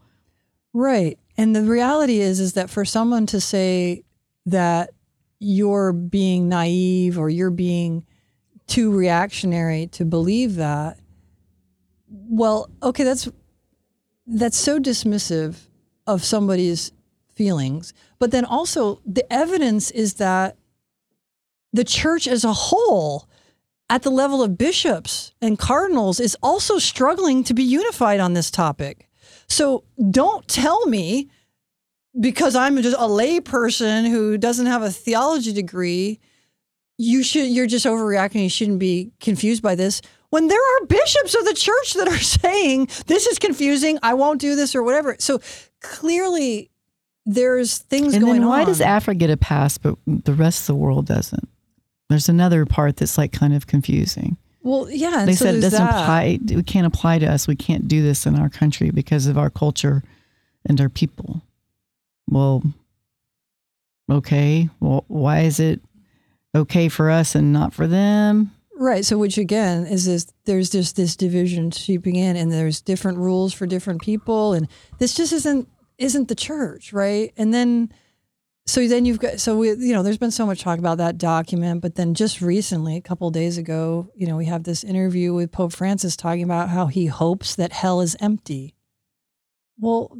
Right. 0.74 1.20
And 1.38 1.56
the 1.56 1.63
reality 1.63 2.20
is 2.20 2.39
is 2.39 2.53
that 2.53 2.70
for 2.70 2.86
someone 2.86 3.25
to 3.27 3.39
say 3.39 4.03
that 4.46 4.92
you're 5.39 5.94
being 5.94 6.50
naive 6.50 7.20
or 7.20 7.30
you're 7.30 7.51
being 7.51 8.06
too 8.65 8.92
reactionary 8.92 9.88
to 9.88 10.06
believe 10.06 10.56
that 10.56 10.98
well, 12.08 12.70
okay, 12.82 13.03
that's 13.03 13.30
that's 14.25 14.58
so 14.58 14.80
dismissive 14.80 15.68
of 16.08 16.24
somebody's 16.24 16.92
feelings. 17.34 17.94
But 18.20 18.32
then 18.32 18.46
also 18.46 19.01
the 19.06 19.32
evidence 19.32 19.92
is 19.92 20.15
that 20.15 20.58
the 21.74 21.84
church 21.84 22.27
as 22.27 22.44
a 22.44 22.53
whole 22.53 23.27
at 23.89 24.03
the 24.03 24.10
level 24.10 24.42
of 24.42 24.58
bishops 24.58 25.34
and 25.42 25.60
cardinals 25.60 26.20
is 26.20 26.38
also 26.42 26.77
struggling 26.77 27.44
to 27.44 27.53
be 27.53 27.63
unified 27.63 28.20
on 28.20 28.34
this 28.34 28.50
topic. 28.50 29.10
So 29.48 29.84
don't 30.10 30.48
tell 30.48 30.86
me 30.86 31.30
because 32.20 32.56
I'm 32.56 32.82
just 32.82 32.96
a 32.98 33.08
lay 33.08 33.39
person 33.39 34.06
who 34.06 34.38
doesn't 34.38 34.68
have 34.68 34.84
a 34.84 34.92
theology 34.92 35.51
degree, 35.51 36.20
you 36.98 37.24
should 37.24 37.48
you're 37.48 37.68
just 37.68 37.86
overreacting. 37.86 38.44
You 38.44 38.50
shouldn't 38.50 38.80
be 38.80 39.12
confused 39.20 39.63
by 39.63 39.75
this. 39.75 40.01
When 40.30 40.48
there 40.48 40.60
are 40.60 40.86
bishops 40.86 41.36
of 41.36 41.46
the 41.46 41.53
church 41.53 41.94
that 41.96 42.08
are 42.08 42.18
saying 42.18 42.88
this 43.08 43.25
is 43.27 43.39
confusing, 43.39 44.00
I 44.03 44.13
won't 44.13 44.39
do 44.39 44.56
this 44.56 44.75
or 44.75 44.84
whatever. 44.84 45.15
So 45.20 45.42
clearly 45.82 46.72
there's 47.25 47.80
things 47.80 48.13
going 48.13 48.15
on. 48.15 48.15
And 48.15 48.25
going 48.25 48.39
then 48.42 48.50
why 48.50 48.62
on. 48.62 48.68
does 48.68 48.82
Africa 48.82 49.15
get 49.15 49.30
a 49.30 49.38
pass, 49.38 49.77
but 49.77 49.98
the 50.06 50.34
rest 50.34 50.62
of 50.62 50.68
the 50.68 50.75
world 50.75 51.08
doesn't? 51.08 51.50
There's 52.13 52.29
another 52.29 52.67
part 52.67 52.98
that's 52.98 53.17
like 53.17 53.32
kind 53.32 53.55
of 53.55 53.65
confusing. 53.65 54.38
well, 54.62 54.88
yeah, 54.88 55.25
they 55.25 55.34
so 55.34 55.46
said 55.46 55.55
it 55.55 55.62
doesn't 55.62 55.84
that. 55.84 56.03
apply. 56.03 56.38
We 56.55 56.62
can't 56.62 56.86
apply 56.86 57.17
to 57.20 57.25
us. 57.25 57.48
We 57.48 57.55
can't 57.55 57.88
do 57.88 58.03
this 58.03 58.27
in 58.27 58.38
our 58.38 58.50
country 58.50 58.91
because 58.91 59.25
of 59.25 59.36
our 59.36 59.50
culture 59.50 60.03
and 60.63 60.79
our 60.79 60.89
people. 60.89 61.41
Well, 62.29 62.62
okay. 64.12 64.70
Well, 64.79 65.05
why 65.08 65.39
is 65.41 65.60
it 65.60 65.82
okay 66.53 66.88
for 66.88 67.10
us 67.10 67.34
and 67.34 67.51
not 67.51 67.74
for 67.74 67.88
them? 67.88 68.51
Right. 68.75 69.03
So, 69.03 69.17
which 69.17 69.39
again 69.39 69.88
is 69.88 70.05
this, 70.05 70.27
there's 70.46 70.70
just 70.70 70.96
this 70.96 71.15
division 71.15 71.72
seeping 71.72 72.15
in, 72.15 72.36
and 72.36 72.51
there's 72.51 72.79
different 72.79 73.17
rules 73.17 73.53
for 73.53 73.65
different 73.65 74.01
people, 74.01 74.53
and 74.53 74.67
this 75.00 75.15
just 75.15 75.34
isn't 75.34 75.67
isn't 75.98 76.27
the 76.27 76.36
church, 76.36 76.93
right? 76.93 77.34
And 77.38 77.53
then, 77.53 77.91
so 78.65 78.88
then 78.88 79.05
you've 79.05 79.20
got 79.20 79.39
so 79.39 79.58
we 79.58 79.70
you 79.70 79.93
know 79.93 80.03
there's 80.03 80.17
been 80.17 80.32
so 80.32 80.46
much 80.46 80.62
talk 80.62 80.79
about 80.79 80.98
that 80.98 81.17
document, 81.17 81.82
but 81.82 81.96
then 81.96 82.13
just 82.13 82.41
recently, 82.41 82.96
a 82.96 83.01
couple 83.01 83.27
of 83.27 83.34
days 83.34 83.58
ago, 83.58 84.10
you 84.15 84.25
know, 84.25 84.38
we 84.38 84.46
have 84.46 84.63
this 84.63 84.84
interview 84.84 85.34
with 85.34 85.51
Pope 85.51 85.74
Francis 85.74 86.15
talking 86.15 86.43
about 86.43 86.70
how 86.70 86.88
he 86.88 87.08
hopes 87.08 87.55
that 87.55 87.74
hell 87.74 88.00
is 88.00 88.15
empty. 88.22 88.74
Well, 89.77 90.17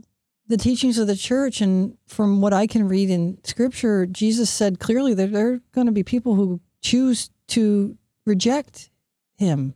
the 0.48 0.58
teachings 0.58 0.98
of 0.98 1.08
the 1.08 1.16
church, 1.16 1.62
and 1.62 1.98
from 2.06 2.42
what 2.42 2.52
I 2.52 2.68
can 2.68 2.88
read 2.88 3.10
in 3.10 3.38
Scripture, 3.46 4.06
Jesus 4.06 4.50
said 4.50 4.78
clearly 4.80 5.14
that 5.14 5.32
there 5.32 5.54
are 5.54 5.62
going 5.72 5.88
to 5.88 5.94
be 5.94 6.04
people 6.04 6.36
who 6.36 6.60
choose 6.82 7.30
to 7.48 7.98
reject 8.26 8.90
him 9.38 9.74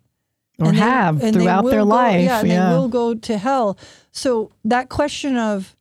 or 0.59 0.67
and 0.67 0.77
have 0.77 1.19
they 1.21 1.31
throughout 1.31 1.65
their 1.65 1.81
go- 1.81 1.85
life. 1.85 2.21
Yeah, 2.21 2.39
and 2.39 2.47
yeah. 2.49 2.69
they 2.69 2.75
will 2.75 2.89
go 2.89 3.13
to 3.15 3.37
hell. 3.37 3.77
So 4.11 4.51
that 4.65 4.89
question 4.89 5.37
of 5.37 5.76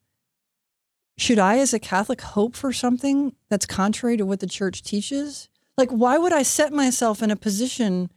should 1.18 1.38
I, 1.38 1.58
as 1.58 1.72
a 1.72 1.78
Catholic, 1.78 2.20
hope 2.20 2.54
for 2.54 2.72
something 2.72 3.34
that's 3.48 3.66
contrary 3.66 4.16
to 4.16 4.26
what 4.26 4.40
the 4.40 4.46
church 4.46 4.82
teaches? 4.82 5.48
Like, 5.76 5.90
why 5.90 6.18
would 6.18 6.32
I 6.32 6.42
set 6.42 6.72
myself 6.72 7.22
in 7.22 7.30
a 7.30 7.36
position 7.36 8.10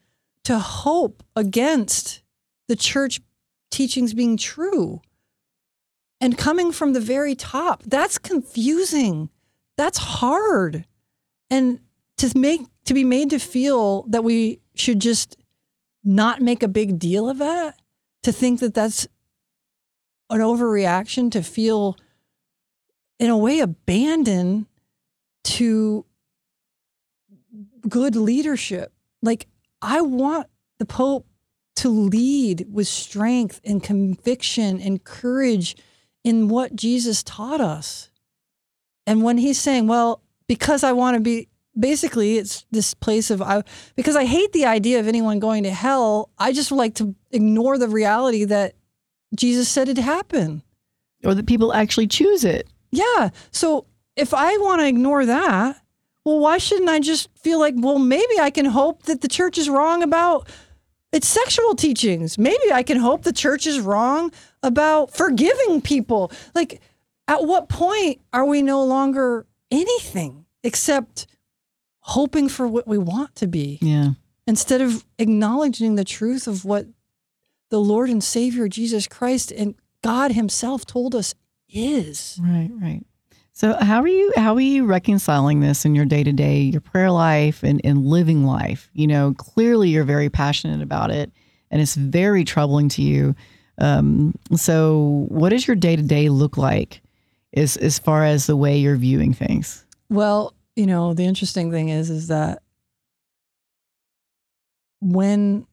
to 0.44 0.60
hope 0.60 1.24
against 1.36 2.22
the 2.68 2.75
church 2.75 3.22
teachings 3.72 4.13
being 4.13 4.38
true? 4.38 5.01
And 6.22 6.38
coming 6.38 6.74
from 6.74 6.91
the 6.91 7.00
very 7.00 7.36
top, 7.36 7.84
that's 7.84 8.18
confusing. 8.18 9.29
That's 9.77 9.98
hard. 9.98 10.86
And 11.50 11.79
to 12.18 12.38
make 12.38 12.62
to 12.84 12.94
be 12.94 13.06
made 13.06 13.29
to 13.29 13.39
feel 13.39 14.03
that 14.10 14.24
we 14.24 14.60
should 14.75 15.00
just 15.00 15.38
not 16.03 16.41
make 16.41 16.63
a 16.63 16.68
big 16.68 17.00
deal 17.00 17.29
of 17.29 17.38
that, 17.38 17.79
to 18.24 18.32
think 18.32 18.60
that 18.60 18.74
that's 18.74 19.08
an 20.29 20.39
overreaction, 20.39 21.32
to 21.32 21.41
feel 21.41 21.98
in 23.20 23.30
a 23.30 23.38
way 23.38 23.60
abandoned 23.60 24.66
to 25.44 26.06
good 27.88 28.16
leadership. 28.16 28.92
Like, 29.22 29.48
I 29.82 30.02
want 30.02 30.48
the 30.80 30.86
Pope 30.86 31.26
to 31.78 31.90
lead 31.90 32.68
with 32.72 32.88
strength 32.88 33.62
and 33.64 33.84
conviction 33.84 34.82
and 34.82 35.04
courage 35.04 35.76
in 36.24 36.50
what 36.50 36.76
Jesus 36.76 37.24
taught 37.24 37.62
us. 37.62 38.10
And 39.08 39.24
when 39.24 39.38
he's 39.38 39.60
saying, 39.60 39.88
well, 39.88 40.22
because 40.48 40.84
I 40.84 40.92
want 40.92 41.16
to 41.16 41.22
be, 41.22 41.48
basically, 41.78 42.38
it's 42.38 42.66
this 42.72 42.94
place 42.94 43.32
of, 43.32 43.42
I, 43.42 43.64
because 43.96 44.16
I 44.16 44.26
hate 44.26 44.52
the 44.52 44.66
idea 44.66 45.00
of 45.00 45.08
anyone 45.08 45.40
going 45.40 45.64
to 45.64 45.72
hell, 45.72 46.30
I 46.38 46.52
just 46.52 46.72
like 46.72 46.96
to 46.96 47.16
ignore 47.32 47.78
the 47.78 47.88
reality 47.88 48.44
that 48.46 48.76
Jesus 49.36 49.70
said 49.70 49.88
it'd 49.90 50.04
happen. 50.04 50.64
or 51.24 51.34
that 51.34 51.48
people 51.48 51.74
actually 51.74 52.08
choose 52.08 52.44
it. 52.44 52.68
Yeah. 52.91 53.29
So 53.51 53.86
if 54.15 54.34
I 54.34 54.58
want 54.58 54.81
to 54.81 54.88
ignore 54.88 55.25
that, 55.25 55.81
well, 56.25 56.39
why 56.39 56.58
shouldn't 56.58 56.89
I 56.89 57.00
just 57.00 57.29
feel 57.38 57.60
like, 57.60 57.74
well, 57.77 58.00
maybe 58.00 58.39
I 58.39 58.50
can 58.50 58.65
hope 58.65 59.03
that 59.03 59.22
the 59.22 59.27
church 59.27 59.58
is 59.58 59.69
wrong 59.69 60.03
about 60.03 60.48
its 61.12 61.27
sexual 61.27 61.75
teachings. 61.75 62.38
Maybe 62.38 62.72
I 62.72 62.84
can 62.84 62.98
hope 62.98 63.24
the 63.24 63.34
church 63.34 63.65
is 63.65 63.79
wrong 63.79 64.31
about 64.62 65.15
forgiving 65.15 65.81
people. 65.81 66.31
Like, 66.53 66.81
at 67.27 67.46
what 67.46 67.69
point 67.69 68.22
are 68.34 68.46
we 68.46 68.62
no 68.62 68.84
longer 68.84 69.46
anything 69.72 70.46
except 70.63 71.25
hoping 72.01 72.50
for 72.50 72.67
what 72.67 72.88
we 72.88 72.98
want 72.98 73.36
to 73.36 73.48
be 73.48 73.77
Yeah. 73.81 74.12
instead 74.47 74.82
of 74.82 75.06
acknowledging 75.17 75.95
the 75.95 76.04
truth 76.04 76.47
of 76.47 76.65
what 76.65 76.88
the 77.69 77.80
Lord 77.80 78.10
and 78.10 78.23
Savior 78.23 78.67
Jesus 78.67 79.08
Christ 79.08 79.52
and 79.52 79.75
God 80.04 80.32
Himself 80.32 80.86
told 80.86 81.13
us 81.15 81.36
is? 81.69 82.39
Right, 82.41 82.69
right. 82.82 83.05
So 83.60 83.73
how 83.73 84.01
are 84.01 84.08
you 84.08 84.32
how 84.38 84.55
are 84.55 84.62
you 84.62 84.86
reconciling 84.86 85.60
this 85.60 85.84
in 85.84 85.93
your 85.93 86.05
day 86.05 86.23
to 86.23 86.32
day, 86.32 86.62
your 86.62 86.79
prayer 86.79 87.12
life 87.12 87.62
and, 87.62 87.82
and 87.84 88.05
living 88.05 88.45
life? 88.45 88.89
You 88.93 89.08
know, 89.08 89.34
clearly 89.38 89.89
you're 89.89 90.05
very 90.05 90.29
passionate 90.29 90.82
about 90.82 91.12
it 91.12 91.29
and 91.69 91.82
it's 91.82 91.95
very 91.95 92.45
troubling 92.45 92.88
to 92.89 93.01
you. 93.01 93.36
Um, 93.77 94.34
so 94.55 95.25
what 95.27 95.49
does 95.49 95.67
your 95.67 95.75
day 95.75 95.97
to 95.97 96.01
day 96.01 96.29
look 96.29 96.58
like 96.58 97.01
as 97.53 97.75
as 97.75 97.99
far 97.99 98.23
as 98.23 98.47
the 98.47 98.55
way 98.55 98.77
you're 98.77 98.95
viewing 98.95 99.34
things? 99.34 99.86
Well, 100.10 100.53
you 100.77 100.86
know, 100.86 101.13
the 101.13 101.25
interesting 101.25 101.69
thing 101.69 101.89
is 101.89 102.10
is 102.10 102.27
that 102.27 102.62
when 105.01 105.67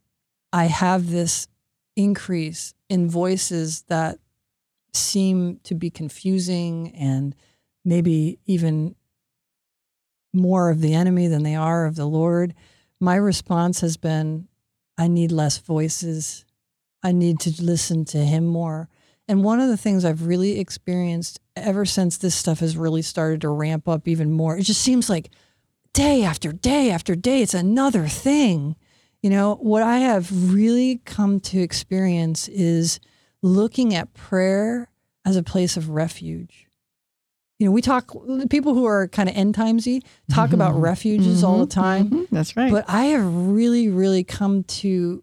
I 0.52 0.64
have 0.64 1.10
this 1.10 1.46
increase 1.94 2.74
in 2.88 3.08
voices 3.08 3.82
that 3.82 4.18
seem 4.96 5.60
to 5.64 5.74
be 5.74 5.90
confusing 5.90 6.94
and 6.96 7.34
maybe 7.84 8.38
even 8.46 8.94
more 10.32 10.70
of 10.70 10.80
the 10.80 10.94
enemy 10.94 11.28
than 11.28 11.42
they 11.42 11.54
are 11.54 11.86
of 11.86 11.96
the 11.96 12.06
Lord, 12.06 12.54
my 13.00 13.16
response 13.16 13.80
has 13.80 13.96
been 13.96 14.48
I 14.98 15.08
need 15.08 15.30
less 15.30 15.58
voices. 15.58 16.44
I 17.02 17.12
need 17.12 17.38
to 17.40 17.62
listen 17.62 18.04
to 18.06 18.18
him 18.18 18.46
more. 18.46 18.88
And 19.28 19.44
one 19.44 19.60
of 19.60 19.68
the 19.68 19.76
things 19.76 20.04
I've 20.04 20.26
really 20.26 20.58
experienced 20.58 21.40
ever 21.54 21.84
since 21.84 22.16
this 22.16 22.34
stuff 22.34 22.60
has 22.60 22.76
really 22.76 23.02
started 23.02 23.40
to 23.42 23.48
ramp 23.48 23.88
up 23.88 24.06
even 24.08 24.32
more, 24.32 24.56
it 24.56 24.62
just 24.62 24.82
seems 24.82 25.10
like 25.10 25.30
day 25.92 26.22
after 26.22 26.52
day 26.52 26.90
after 26.90 27.14
day, 27.14 27.42
it's 27.42 27.54
another 27.54 28.06
thing. 28.06 28.76
You 29.22 29.30
know, 29.30 29.56
what 29.56 29.82
I 29.82 29.98
have 29.98 30.52
really 30.52 31.00
come 31.04 31.40
to 31.40 31.60
experience 31.60 32.48
is 32.48 33.00
looking 33.46 33.94
at 33.94 34.12
prayer 34.14 34.90
as 35.24 35.36
a 35.36 35.42
place 35.42 35.76
of 35.76 35.90
refuge. 35.90 36.66
You 37.58 37.66
know, 37.66 37.72
we 37.72 37.80
talk, 37.80 38.12
people 38.50 38.74
who 38.74 38.84
are 38.84 39.08
kind 39.08 39.28
of 39.30 39.36
end 39.36 39.54
timesy 39.54 40.02
talk 40.28 40.52
about 40.52 40.74
Mhm. 40.74 40.82
refuges 40.82 41.42
all 41.42 41.58
the 41.58 41.64
Mhm, 41.66 41.70
time. 41.70 42.10
mhm. 42.10 42.26
That's 42.30 42.56
right. 42.56 42.70
But 42.70 42.84
I 42.86 43.04
have 43.06 43.24
really, 43.48 43.88
really 43.88 44.24
come 44.24 44.64
to 44.64 45.22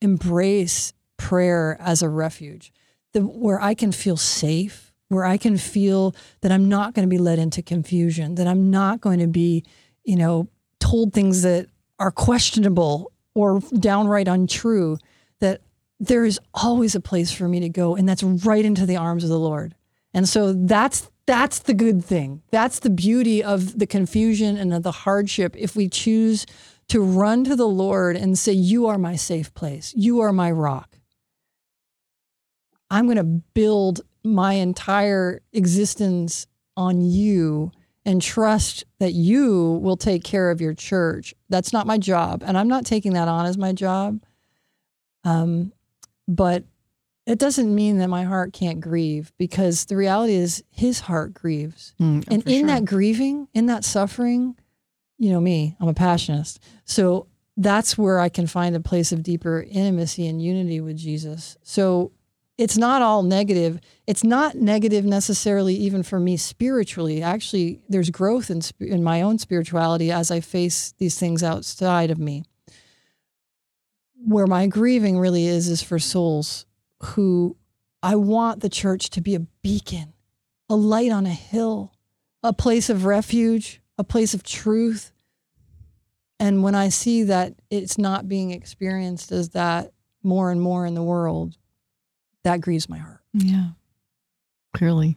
embrace 0.00 0.92
prayer 1.16 1.76
as 1.80 2.02
a 2.02 2.08
refuge, 2.08 2.72
the, 3.12 3.20
where 3.20 3.60
I 3.60 3.74
can 3.74 3.90
feel 3.92 4.16
safe, 4.16 4.92
where 5.08 5.24
I 5.24 5.36
can 5.36 5.56
feel 5.56 6.14
that 6.40 6.52
I'm 6.52 6.68
not 6.68 6.94
going 6.94 7.06
to 7.08 7.10
be 7.10 7.18
led 7.18 7.38
into 7.38 7.62
confusion, 7.62 8.34
that 8.36 8.46
I'm 8.46 8.70
not 8.70 9.00
going 9.00 9.18
to 9.20 9.26
be, 9.26 9.64
you 10.04 10.16
know, 10.16 10.48
told 10.80 11.12
things 11.12 11.42
that 11.42 11.66
are 11.98 12.10
questionable 12.10 13.12
or 13.34 13.60
downright 13.78 14.28
untrue, 14.28 14.98
there 16.02 16.24
is 16.24 16.40
always 16.52 16.94
a 16.96 17.00
place 17.00 17.30
for 17.30 17.46
me 17.46 17.60
to 17.60 17.68
go, 17.68 17.94
and 17.94 18.08
that's 18.08 18.24
right 18.24 18.64
into 18.64 18.84
the 18.84 18.96
arms 18.96 19.22
of 19.22 19.30
the 19.30 19.38
Lord. 19.38 19.74
And 20.12 20.28
so 20.28 20.52
that's 20.52 21.08
that's 21.26 21.60
the 21.60 21.74
good 21.74 22.04
thing. 22.04 22.42
That's 22.50 22.80
the 22.80 22.90
beauty 22.90 23.42
of 23.42 23.78
the 23.78 23.86
confusion 23.86 24.56
and 24.56 24.74
of 24.74 24.82
the 24.82 24.90
hardship. 24.90 25.54
If 25.56 25.76
we 25.76 25.88
choose 25.88 26.44
to 26.88 27.00
run 27.00 27.44
to 27.44 27.54
the 27.54 27.68
Lord 27.68 28.16
and 28.16 28.36
say, 28.36 28.52
You 28.52 28.86
are 28.86 28.98
my 28.98 29.14
safe 29.14 29.54
place, 29.54 29.94
you 29.96 30.20
are 30.20 30.32
my 30.32 30.50
rock. 30.50 30.98
I'm 32.90 33.06
going 33.06 33.16
to 33.16 33.24
build 33.24 34.02
my 34.24 34.54
entire 34.54 35.40
existence 35.52 36.46
on 36.76 37.00
you 37.00 37.70
and 38.04 38.20
trust 38.20 38.84
that 38.98 39.12
you 39.12 39.78
will 39.82 39.96
take 39.96 40.24
care 40.24 40.50
of 40.50 40.60
your 40.60 40.74
church. 40.74 41.32
That's 41.48 41.72
not 41.72 41.86
my 41.86 41.96
job. 41.96 42.42
And 42.44 42.58
I'm 42.58 42.68
not 42.68 42.84
taking 42.84 43.12
that 43.12 43.28
on 43.28 43.46
as 43.46 43.56
my 43.56 43.72
job. 43.72 44.20
Um, 45.24 45.72
but 46.36 46.64
it 47.26 47.38
doesn't 47.38 47.72
mean 47.72 47.98
that 47.98 48.08
my 48.08 48.24
heart 48.24 48.52
can't 48.52 48.80
grieve 48.80 49.32
because 49.38 49.84
the 49.84 49.96
reality 49.96 50.34
is 50.34 50.64
his 50.70 51.00
heart 51.00 51.34
grieves. 51.34 51.94
Mm, 52.00 52.24
And 52.28 52.42
in 52.48 52.60
sure. 52.60 52.66
that 52.68 52.84
grieving, 52.84 53.48
in 53.54 53.66
that 53.66 53.84
suffering, 53.84 54.56
you 55.18 55.30
know 55.30 55.40
me, 55.40 55.76
I'm 55.78 55.88
a 55.88 55.94
passionist. 55.94 56.58
So 56.84 57.28
that's 57.56 57.96
where 57.96 58.18
I 58.18 58.28
can 58.28 58.46
find 58.46 58.74
a 58.74 58.80
place 58.80 59.12
of 59.12 59.22
deeper 59.22 59.64
intimacy 59.68 60.26
and 60.26 60.42
unity 60.42 60.80
with 60.80 60.96
Jesus. 60.96 61.56
So 61.62 62.10
it's 62.58 62.76
not 62.76 63.02
all 63.02 63.22
negative. 63.22 63.78
It's 64.06 64.24
not 64.24 64.56
negative 64.56 65.04
necessarily 65.04 65.74
even 65.74 66.02
for 66.02 66.18
me 66.18 66.36
spiritually. 66.36 67.22
Actually, 67.22 67.80
there's 67.88 68.10
growth 68.10 68.50
in 68.50 68.62
in 68.80 69.02
my 69.04 69.22
own 69.22 69.38
spirituality 69.38 70.10
as 70.10 70.30
I 70.30 70.40
face 70.40 70.92
these 70.98 71.18
things 71.18 71.42
outside 71.42 72.10
of 72.10 72.18
me. 72.18 72.44
Where 74.24 74.46
my 74.46 74.66
grieving 74.66 75.18
really 75.18 75.46
is 75.46 75.68
is 75.68 75.82
for 75.82 75.98
souls 75.98 76.66
who 77.00 77.56
I 78.02 78.16
want 78.16 78.60
the 78.60 78.68
church 78.68 79.10
to 79.10 79.20
be 79.20 79.34
a 79.34 79.40
beacon, 79.40 80.12
a 80.68 80.76
light 80.76 81.10
on 81.10 81.26
a 81.26 81.30
hill, 81.32 81.92
a 82.42 82.52
place 82.52 82.88
of 82.88 83.04
refuge, 83.04 83.80
a 83.98 84.04
place 84.04 84.34
of 84.34 84.42
truth. 84.42 85.12
And 86.38 86.62
when 86.62 86.74
I 86.74 86.88
see 86.88 87.24
that 87.24 87.54
it's 87.70 87.98
not 87.98 88.28
being 88.28 88.50
experienced 88.50 89.32
as 89.32 89.50
that 89.50 89.92
more 90.22 90.50
and 90.50 90.60
more 90.60 90.86
in 90.86 90.94
the 90.94 91.02
world, 91.02 91.56
that 92.44 92.60
grieves 92.60 92.88
my 92.88 92.98
heart. 92.98 93.20
Yeah. 93.32 93.70
Clearly. 94.74 95.16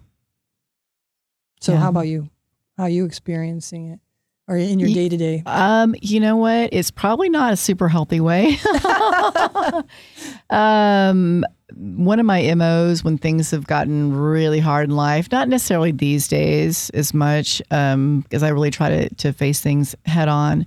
So 1.61 1.73
Yeah. 1.73 1.79
how 1.79 1.89
about 1.89 2.07
you? 2.07 2.29
How 2.77 2.83
are 2.83 2.89
you 2.89 3.05
experiencing 3.05 3.87
it? 3.87 3.99
Or 4.47 4.57
in 4.57 4.79
your 4.79 4.89
day 4.89 5.09
to 5.09 5.17
day? 5.17 5.43
Um, 5.45 5.95
you 6.01 6.19
know 6.19 6.35
what? 6.35 6.69
It's 6.71 6.91
probably 6.91 7.29
not 7.29 7.53
a 7.53 7.57
super 7.57 7.87
healthy 7.87 8.19
way. 8.19 8.57
um, 10.49 11.43
one 11.75 12.19
of 12.19 12.25
my 12.25 12.53
MOs 12.53 13.03
when 13.03 13.17
things 13.17 13.51
have 13.51 13.65
gotten 13.67 14.15
really 14.15 14.59
hard 14.59 14.89
in 14.89 14.95
life, 14.95 15.31
not 15.31 15.49
necessarily 15.49 15.91
these 15.91 16.27
days 16.27 16.89
as 16.91 17.13
much, 17.13 17.61
um, 17.71 18.21
because 18.21 18.43
I 18.43 18.49
really 18.49 18.71
try 18.71 18.89
to 18.89 19.09
to 19.15 19.33
face 19.33 19.61
things 19.61 19.95
head 20.05 20.27
on. 20.27 20.65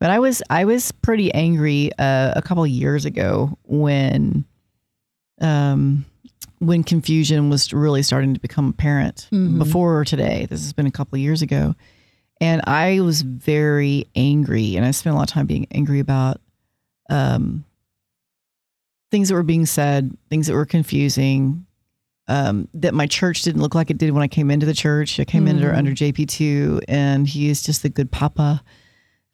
But 0.00 0.10
I 0.10 0.18
was 0.18 0.42
I 0.48 0.64
was 0.64 0.92
pretty 0.92 1.32
angry 1.34 1.90
uh, 1.98 2.32
a 2.34 2.42
couple 2.42 2.64
of 2.64 2.70
years 2.70 3.04
ago 3.04 3.56
when 3.64 4.44
um 5.40 6.04
when 6.60 6.82
confusion 6.82 7.50
was 7.50 7.72
really 7.72 8.02
starting 8.02 8.34
to 8.34 8.40
become 8.40 8.68
apparent 8.70 9.28
Mhm. 9.32 9.58
before 9.58 10.04
today. 10.04 10.46
This 10.50 10.62
has 10.62 10.72
been 10.72 10.86
a 10.86 10.90
couple 10.90 11.16
of 11.16 11.20
years 11.20 11.42
ago. 11.42 11.74
And 12.40 12.62
I 12.66 13.00
was 13.00 13.22
very 13.22 14.06
angry, 14.14 14.76
and 14.76 14.86
I 14.86 14.92
spent 14.92 15.14
a 15.14 15.16
lot 15.16 15.28
of 15.28 15.32
time 15.32 15.46
being 15.46 15.66
angry 15.72 15.98
about 15.98 16.40
um, 17.10 17.64
things 19.10 19.28
that 19.28 19.34
were 19.34 19.42
being 19.42 19.66
said, 19.66 20.16
things 20.30 20.46
that 20.46 20.54
were 20.54 20.66
confusing, 20.66 21.66
um, 22.28 22.68
that 22.74 22.94
my 22.94 23.06
church 23.06 23.42
didn't 23.42 23.62
look 23.62 23.74
like 23.74 23.90
it 23.90 23.98
did 23.98 24.12
when 24.12 24.22
I 24.22 24.28
came 24.28 24.50
into 24.50 24.66
the 24.66 24.74
church. 24.74 25.18
I 25.18 25.24
came 25.24 25.48
in 25.48 25.56
under, 25.56 25.72
under 25.72 25.92
JP2, 25.92 26.82
and 26.86 27.26
he 27.26 27.48
is 27.48 27.62
just 27.62 27.84
a 27.84 27.88
good 27.88 28.10
papa, 28.10 28.62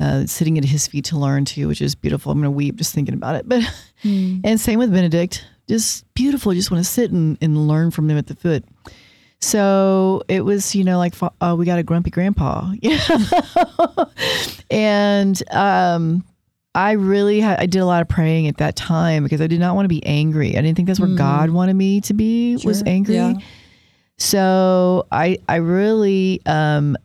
uh, 0.01 0.27
sitting 0.27 0.57
at 0.57 0.65
his 0.65 0.87
feet 0.87 1.05
to 1.07 1.19
learn 1.19 1.45
too, 1.45 1.69
which 1.69 1.83
is 1.83 1.95
beautiful. 1.95 2.31
I'm 2.31 2.39
going 2.39 2.53
to 2.53 2.57
weep 2.57 2.77
just 2.77 2.95
thinking 2.95 3.15
about 3.15 3.35
it. 3.35 3.49
But 3.49 3.63
and 4.05 4.61
same 4.61 4.79
with 4.79 4.93
Benedict, 4.93 5.45
just 5.69 6.05
beautiful. 6.15 6.53
You 6.53 6.61
just 6.61 6.71
want 6.71 6.85
to 6.85 6.91
sit 6.91 7.11
and, 7.11 7.37
and 7.41 7.67
learn 7.69 7.91
from 7.91 8.07
them 8.07 8.17
at 8.17 8.29
the 8.29 8.37
foot. 8.37 8.65
So 9.45 10.23
it 10.29 10.43
was, 10.45 10.75
you 10.75 10.85
know, 10.85 10.97
like 10.97 11.15
uh, 11.41 11.55
we 11.59 11.67
got 11.67 11.79
a 11.79 11.83
grumpy 11.83 12.09
grandpa, 12.11 12.73
yeah. 12.81 12.99
and 14.71 15.43
um, 15.53 16.25
I 16.75 16.93
really 16.93 17.41
had, 17.41 17.59
I 17.61 17.67
did 17.67 17.81
a 17.81 17.87
lot 17.87 18.03
of 18.03 18.09
praying 18.09 18.49
at 18.49 18.57
that 18.57 18.75
time 18.77 19.23
because 19.23 19.41
I 19.41 19.47
did 19.47 19.61
not 19.61 19.75
want 19.75 19.85
to 19.85 19.89
be 19.89 20.05
angry. 20.07 20.57
I 20.57 20.63
didn't 20.63 20.77
think 20.77 20.89
that's 20.89 20.99
where 21.01 21.09
Mhm. 21.09 21.17
God 21.19 21.51
wanted 21.51 21.75
me 21.75 22.01
to 22.03 22.15
be 22.15 22.57
was 22.65 22.83
angry. 22.87 23.17
Yeah. 23.17 23.35
So 24.19 25.07
I 25.13 25.39
I 25.49 25.57
really 25.57 26.41
um 26.47 26.97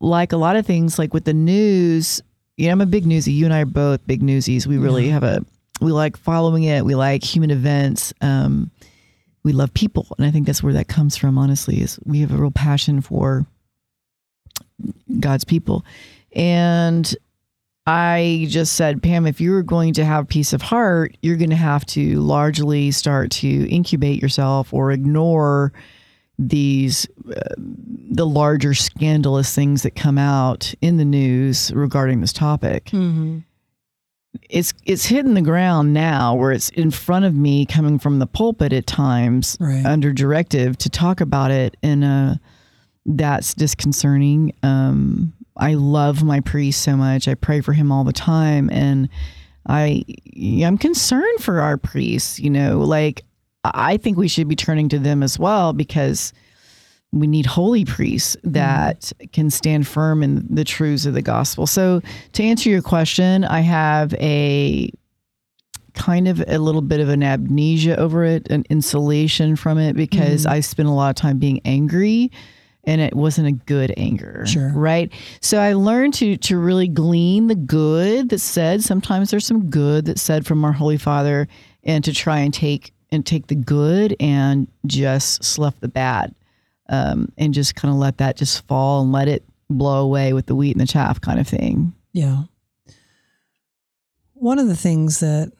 like 0.00 0.32
a 0.32 0.36
lot 0.36 0.56
of 0.56 0.66
things 0.66 0.98
like 0.98 1.12
with 1.14 1.24
the 1.24 1.34
news. 1.34 2.22
You 2.56 2.66
know, 2.66 2.72
I'm 2.72 2.80
a 2.82 2.86
big 2.86 3.04
newsie. 3.04 3.32
You 3.34 3.46
and 3.46 3.54
I 3.54 3.62
are 3.62 3.66
both 3.66 4.06
big 4.06 4.22
newsies. 4.22 4.66
We 4.66 4.76
really 4.78 5.06
Yeah. 5.06 5.12
have 5.14 5.24
a 5.24 5.44
we 5.80 5.90
like 5.90 6.16
following 6.16 6.64
it. 6.64 6.84
We 6.84 6.94
like 6.94 7.24
human 7.24 7.50
events. 7.50 8.12
Um, 8.20 8.70
we 9.44 9.52
love 9.52 9.74
people, 9.74 10.06
and 10.16 10.26
I 10.26 10.30
think 10.30 10.46
that's 10.46 10.62
where 10.62 10.72
that 10.72 10.88
comes 10.88 11.16
from. 11.16 11.38
Honestly, 11.38 11.80
is 11.80 11.98
we 12.04 12.20
have 12.20 12.32
a 12.32 12.36
real 12.36 12.50
passion 12.50 13.00
for 13.00 13.46
God's 15.20 15.44
people, 15.44 15.84
and 16.32 17.14
I 17.86 18.46
just 18.48 18.74
said, 18.74 19.02
Pam, 19.02 19.26
if 19.26 19.40
you're 19.40 19.62
going 19.62 19.94
to 19.94 20.04
have 20.04 20.28
peace 20.28 20.52
of 20.52 20.62
heart, 20.62 21.16
you're 21.20 21.36
going 21.36 21.50
to 21.50 21.56
have 21.56 21.84
to 21.86 22.20
largely 22.20 22.92
start 22.92 23.32
to 23.32 23.68
incubate 23.68 24.22
yourself 24.22 24.72
or 24.72 24.92
ignore 24.92 25.72
these 26.38 27.06
uh, 27.28 27.40
the 27.58 28.26
larger 28.26 28.74
scandalous 28.74 29.54
things 29.54 29.82
that 29.82 29.94
come 29.94 30.18
out 30.18 30.74
in 30.80 30.96
the 30.96 31.04
news 31.04 31.72
regarding 31.74 32.20
this 32.20 32.32
topic. 32.32 32.90
hmm 32.90 33.38
It's 34.48 34.72
it's 34.84 35.06
hitting 35.06 35.34
the 35.34 35.42
ground 35.42 35.92
now 35.92 36.34
where 36.34 36.52
it's 36.52 36.68
in 36.70 36.90
front 36.90 37.24
of 37.24 37.34
me 37.34 37.66
coming 37.66 37.98
from 37.98 38.18
the 38.18 38.26
pulpit 38.26 38.72
at 38.72 38.86
times 38.86 39.56
Right. 39.60 39.84
under 39.84 40.12
directive 40.12 40.78
to 40.78 40.90
talk 40.90 41.20
about 41.20 41.50
it 41.50 41.76
in 41.82 42.02
a 42.02 42.40
that's 43.04 43.52
disconcerting. 43.54 44.54
Um, 44.62 45.32
I 45.56 45.74
love 45.74 46.22
my 46.22 46.40
priest 46.40 46.82
so 46.82 46.96
much. 46.96 47.28
I 47.28 47.34
pray 47.34 47.60
for 47.60 47.72
him 47.72 47.92
all 47.92 48.04
the 48.04 48.12
time, 48.12 48.70
and 48.72 49.08
I 49.68 50.04
I'm 50.36 50.78
concerned 50.78 51.40
for 51.40 51.60
our 51.60 51.76
priests. 51.76 52.38
You 52.40 52.50
know, 52.50 52.80
like 52.80 53.24
I 53.64 53.96
think 53.98 54.16
we 54.16 54.28
should 54.28 54.48
be 54.48 54.56
turning 54.56 54.88
to 54.90 54.98
them 54.98 55.22
as 55.22 55.38
well 55.38 55.72
because 55.72 56.32
we 57.12 57.26
need 57.26 57.46
holy 57.46 57.84
priests 57.84 58.36
that 58.42 59.12
can 59.32 59.50
stand 59.50 59.86
firm 59.86 60.22
in 60.22 60.46
the 60.48 60.64
truths 60.64 61.06
of 61.06 61.14
the 61.14 61.22
gospel. 61.22 61.66
So, 61.66 62.00
to 62.32 62.42
answer 62.42 62.70
your 62.70 62.82
question, 62.82 63.44
I 63.44 63.60
have 63.60 64.14
a 64.14 64.90
kind 65.94 66.26
of 66.26 66.42
a 66.48 66.58
little 66.58 66.80
bit 66.80 67.00
of 67.00 67.10
an 67.10 67.22
amnesia 67.22 67.96
over 67.98 68.24
it, 68.24 68.50
an 68.50 68.64
insulation 68.70 69.56
from 69.56 69.76
it 69.78 69.94
because 69.94 70.46
Mhm. 70.46 70.50
I 70.50 70.60
spent 70.60 70.88
a 70.88 70.92
lot 70.92 71.10
of 71.10 71.16
time 71.16 71.38
being 71.38 71.60
angry 71.66 72.30
and 72.84 73.00
it 73.02 73.14
wasn't 73.14 73.46
a 73.46 73.52
good 73.52 73.92
anger. 73.98 74.44
Sure. 74.46 74.72
Right. 74.74 75.12
So 75.42 75.60
I 75.60 75.74
learned 75.74 76.14
to 76.14 76.38
to 76.38 76.56
really 76.56 76.88
glean 76.88 77.48
the 77.48 77.54
good 77.54 78.30
that's 78.30 78.42
said. 78.42 78.82
Sometimes 78.82 79.30
there's 79.30 79.46
some 79.46 79.66
good 79.68 80.06
that's 80.06 80.22
said 80.22 80.46
from 80.46 80.64
our 80.64 80.72
Holy 80.72 80.96
Father 80.96 81.46
and 81.84 82.02
to 82.04 82.12
try 82.14 82.38
and 82.38 82.54
take 82.54 82.94
and 83.10 83.26
take 83.26 83.48
the 83.48 83.54
good 83.54 84.16
and 84.18 84.66
just 84.86 85.44
slough 85.44 85.78
the 85.80 85.88
bad. 85.88 86.34
Um, 86.92 87.32
and 87.38 87.54
just 87.54 87.74
kind 87.74 87.90
of 87.90 87.98
let 87.98 88.18
that 88.18 88.36
just 88.36 88.66
fall 88.66 89.00
and 89.00 89.12
let 89.12 89.26
it 89.26 89.42
blow 89.70 90.04
away 90.04 90.34
with 90.34 90.44
the 90.44 90.54
wheat 90.54 90.72
and 90.72 90.80
the 90.80 90.86
chaff 90.86 91.22
kind 91.22 91.40
of 91.40 91.48
thing. 91.48 91.94
Yeah. 92.12 92.42
One 94.34 94.58
of 94.58 94.68
the 94.68 94.76
things 94.76 95.20
that, 95.20 95.52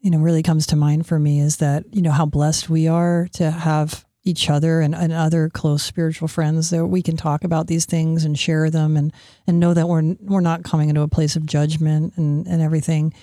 you 0.00 0.10
know, 0.10 0.18
really 0.18 0.42
comes 0.42 0.66
to 0.66 0.76
mind 0.76 1.06
for 1.06 1.18
me 1.18 1.40
is 1.40 1.56
that, 1.56 1.84
you 1.94 2.02
know, 2.02 2.10
how 2.10 2.26
blessed 2.26 2.68
we 2.68 2.88
are 2.88 3.26
to 3.32 3.50
have 3.50 4.04
each 4.22 4.50
other 4.50 4.82
and, 4.82 4.94
and 4.94 5.14
other 5.14 5.48
close 5.48 5.82
spiritual 5.82 6.28
friends 6.28 6.68
that 6.68 6.84
we 6.84 7.00
can 7.00 7.16
talk 7.16 7.42
about 7.42 7.68
these 7.68 7.86
things 7.86 8.26
and 8.26 8.38
share 8.38 8.68
them 8.68 8.98
and, 8.98 9.14
and 9.46 9.58
know 9.58 9.72
that 9.72 9.88
we're, 9.88 10.14
we're 10.20 10.40
not 10.42 10.62
coming 10.62 10.90
into 10.90 11.00
a 11.00 11.08
place 11.08 11.36
of 11.36 11.46
judgment 11.46 12.12
and, 12.18 12.46
and 12.46 12.60
everything. 12.60 13.14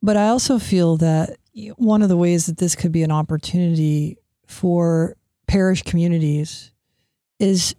But 0.00 0.16
I 0.16 0.28
also 0.28 0.60
feel 0.60 0.96
that 0.98 1.38
one 1.74 2.02
of 2.02 2.08
the 2.08 2.16
ways 2.16 2.46
that 2.46 2.58
this 2.58 2.76
could 2.76 2.92
be 2.92 3.02
an 3.02 3.10
opportunity 3.10 4.16
for 4.46 5.16
parish 5.46 5.82
communities 5.82 6.72
is, 7.38 7.74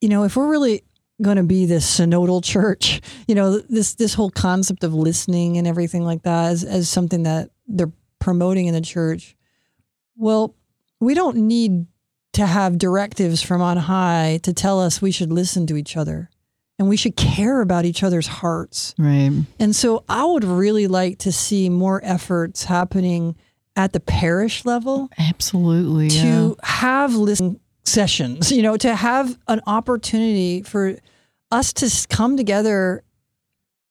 you 0.00 0.08
know, 0.08 0.24
if 0.24 0.36
we're 0.36 0.50
really 0.50 0.84
going 1.20 1.36
to 1.36 1.42
be 1.42 1.66
this 1.66 1.98
synodal 1.98 2.42
church, 2.42 3.00
you 3.26 3.34
know, 3.34 3.58
this 3.58 3.94
this 3.94 4.14
whole 4.14 4.30
concept 4.30 4.84
of 4.84 4.94
listening 4.94 5.58
and 5.58 5.66
everything 5.66 6.04
like 6.04 6.22
that 6.22 6.52
as, 6.52 6.64
as 6.64 6.88
something 6.88 7.22
that 7.24 7.50
they're 7.66 7.92
promoting 8.18 8.66
in 8.66 8.74
the 8.74 8.80
church. 8.80 9.36
Well, 10.16 10.54
we 11.00 11.14
don't 11.14 11.36
need 11.36 11.86
to 12.34 12.46
have 12.46 12.78
directives 12.78 13.42
from 13.42 13.60
on 13.60 13.76
high 13.76 14.40
to 14.42 14.52
tell 14.52 14.80
us 14.80 15.02
we 15.02 15.10
should 15.10 15.32
listen 15.32 15.66
to 15.66 15.76
each 15.76 15.96
other 15.96 16.30
and 16.78 16.88
we 16.88 16.96
should 16.96 17.16
care 17.16 17.60
about 17.60 17.84
each 17.84 18.02
other's 18.02 18.26
hearts. 18.26 18.94
Right. 18.98 19.30
And 19.58 19.76
so 19.76 20.04
I 20.08 20.24
would 20.24 20.44
really 20.44 20.86
like 20.86 21.18
to 21.18 21.32
see 21.32 21.68
more 21.68 22.00
efforts 22.02 22.64
happening 22.64 23.36
at 23.76 23.92
the 23.92 24.00
parish 24.00 24.64
level 24.64 25.08
Absolutely. 25.18 26.08
yeah. 26.08 26.22
to 26.22 26.56
have 26.62 27.14
listening 27.14 27.60
sessions, 27.84 28.52
you 28.52 28.62
know, 28.62 28.76
to 28.76 28.94
have 28.94 29.38
an 29.48 29.60
opportunity 29.66 30.62
for 30.62 30.96
us 31.50 31.72
to 31.72 32.06
come 32.08 32.36
together 32.36 33.02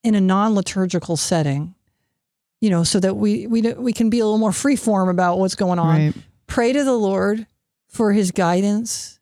in 0.02 0.14
a 0.14 0.20
non-liturgical 0.20 1.16
setting, 1.16 1.74
you 2.60 2.70
know, 2.70 2.84
so 2.84 2.98
that 3.00 3.14
we 3.14 3.46
we 3.46 3.62
we 3.74 3.92
can 3.92 4.10
be 4.10 4.18
a 4.20 4.24
little 4.24 4.38
more 4.38 4.52
free 4.52 4.76
form 4.76 5.08
about 5.08 5.38
what's 5.38 5.54
going 5.54 5.78
on. 5.78 5.96
Right. 5.96 6.14
Pray 6.46 6.72
to 6.72 6.84
the 6.84 6.96
Lord 6.96 7.46
for 7.88 8.12
his 8.12 8.30
guidance 8.30 9.20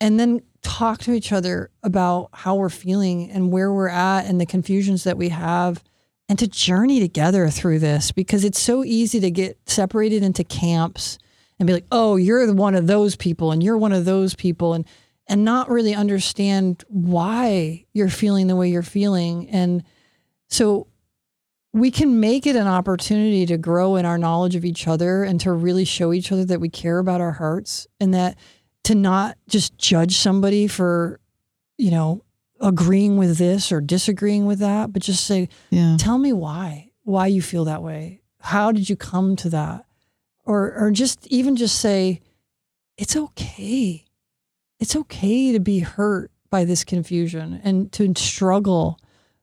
and 0.00 0.18
then 0.20 0.42
talk 0.62 0.98
to 1.00 1.12
each 1.12 1.32
other 1.32 1.70
about 1.82 2.30
how 2.32 2.56
we're 2.56 2.68
feeling 2.68 3.30
and 3.30 3.52
where 3.52 3.72
we're 3.72 3.88
at 3.88 4.26
and 4.26 4.40
the 4.40 4.46
confusions 4.46 5.04
that 5.04 5.16
we 5.16 5.28
have 5.28 5.82
and 6.28 6.38
to 6.38 6.46
journey 6.46 7.00
together 7.00 7.48
through 7.50 7.78
this 7.78 8.12
because 8.12 8.44
it's 8.44 8.60
so 8.60 8.84
easy 8.84 9.20
to 9.20 9.30
get 9.30 9.58
separated 9.66 10.22
into 10.22 10.44
camps 10.44 11.18
and 11.58 11.66
be 11.66 11.72
like, 11.72 11.86
"Oh, 11.92 12.16
you're 12.16 12.52
one 12.54 12.74
of 12.74 12.86
those 12.86 13.16
people 13.16 13.52
and 13.52 13.62
you're 13.62 13.78
one 13.78 13.92
of 13.92 14.04
those 14.04 14.34
people," 14.34 14.74
and 14.74 14.84
and 15.26 15.44
not 15.44 15.70
really 15.70 15.94
understand 15.94 16.84
why 16.88 17.84
you're 17.92 18.08
feeling 18.08 18.46
the 18.46 18.56
way 18.56 18.68
you're 18.68 18.82
feeling. 18.82 19.48
And 19.48 19.82
so 20.48 20.86
we 21.72 21.90
can 21.90 22.20
make 22.20 22.46
it 22.46 22.56
an 22.56 22.66
opportunity 22.66 23.46
to 23.46 23.56
grow 23.56 23.96
in 23.96 24.04
our 24.04 24.18
knowledge 24.18 24.54
of 24.54 24.64
each 24.64 24.86
other 24.86 25.24
and 25.24 25.40
to 25.40 25.52
really 25.52 25.84
show 25.84 26.12
each 26.12 26.30
other 26.30 26.44
that 26.44 26.60
we 26.60 26.68
care 26.68 26.98
about 26.98 27.20
our 27.20 27.32
hearts 27.32 27.86
and 27.98 28.14
that 28.14 28.38
to 28.84 28.94
not 28.94 29.36
just 29.48 29.76
judge 29.78 30.16
somebody 30.18 30.66
for, 30.66 31.18
you 31.78 31.90
know, 31.90 32.22
agreeing 32.60 33.16
with 33.16 33.36
this 33.38 33.70
or 33.72 33.80
disagreeing 33.80 34.46
with 34.46 34.58
that, 34.60 34.92
but 34.92 35.02
just 35.02 35.24
say, 35.26 35.48
Yeah. 35.70 35.96
tell 35.98 36.18
me 36.18 36.32
why 36.32 36.90
why 37.02 37.26
you 37.26 37.42
feel 37.42 37.64
that 37.66 37.82
way 37.82 38.22
how 38.40 38.72
did 38.72 38.88
you 38.88 38.96
come 38.96 39.36
to 39.36 39.50
that 39.50 39.84
or 40.46 40.72
or 40.74 40.90
just 40.90 41.26
even 41.26 41.54
just 41.54 41.78
say 41.78 42.20
it's 42.96 43.14
okay 43.14 44.04
it's 44.80 44.96
okay 44.96 45.52
to 45.52 45.60
be 45.60 45.80
hurt 45.80 46.30
by 46.50 46.64
this 46.64 46.82
confusion 46.84 47.60
and 47.62 47.92
to 47.92 48.10
struggle 48.16 48.98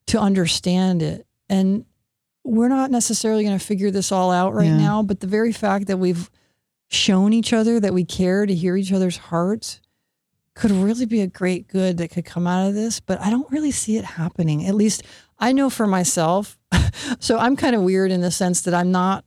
to 0.07 0.19
understand 0.19 1.03
it 1.03 1.27
and 1.49 1.85
we're 2.43 2.67
not 2.67 2.89
necessarily 2.89 3.43
going 3.43 3.57
to 3.57 3.63
figure 3.63 3.91
this 3.91 4.11
all 4.11 4.31
out 4.31 4.55
right 4.55 4.65
Yeah. 4.65 4.77
now 4.77 5.03
but 5.03 5.19
the 5.19 5.27
very 5.27 5.51
fact 5.51 5.85
that 5.85 5.97
we've 5.97 6.31
shown 6.89 7.31
each 7.31 7.53
other 7.53 7.79
that 7.79 7.93
we 7.93 8.05
care 8.05 8.47
to 8.47 8.55
hear 8.55 8.75
each 8.75 8.91
other's 8.91 9.17
hearts 9.17 9.79
could 10.55 10.71
really 10.71 11.05
be 11.05 11.21
a 11.21 11.27
great 11.27 11.67
good 11.67 11.97
that 11.97 12.11
could 12.11 12.25
come 12.25 12.45
out 12.45 12.67
of 12.67 12.73
this, 12.73 12.99
but 12.99 13.19
I 13.21 13.29
don't 13.29 13.49
really 13.51 13.71
see 13.71 13.97
it 13.97 14.03
happening. 14.03 14.65
At 14.65 14.75
least 14.75 15.03
I 15.39 15.53
know 15.53 15.69
for 15.69 15.87
myself. 15.87 16.57
so 17.19 17.37
I'm 17.37 17.55
kind 17.55 17.75
of 17.75 17.81
weird 17.81 18.11
in 18.11 18.21
the 18.21 18.31
sense 18.31 18.61
that 18.61 18.73
I'm 18.73 18.91
not 18.91 19.23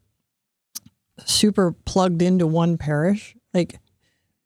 super 1.24 1.72
plugged 1.84 2.22
into 2.22 2.46
one 2.46 2.76
parish. 2.76 3.36
Like 3.52 3.78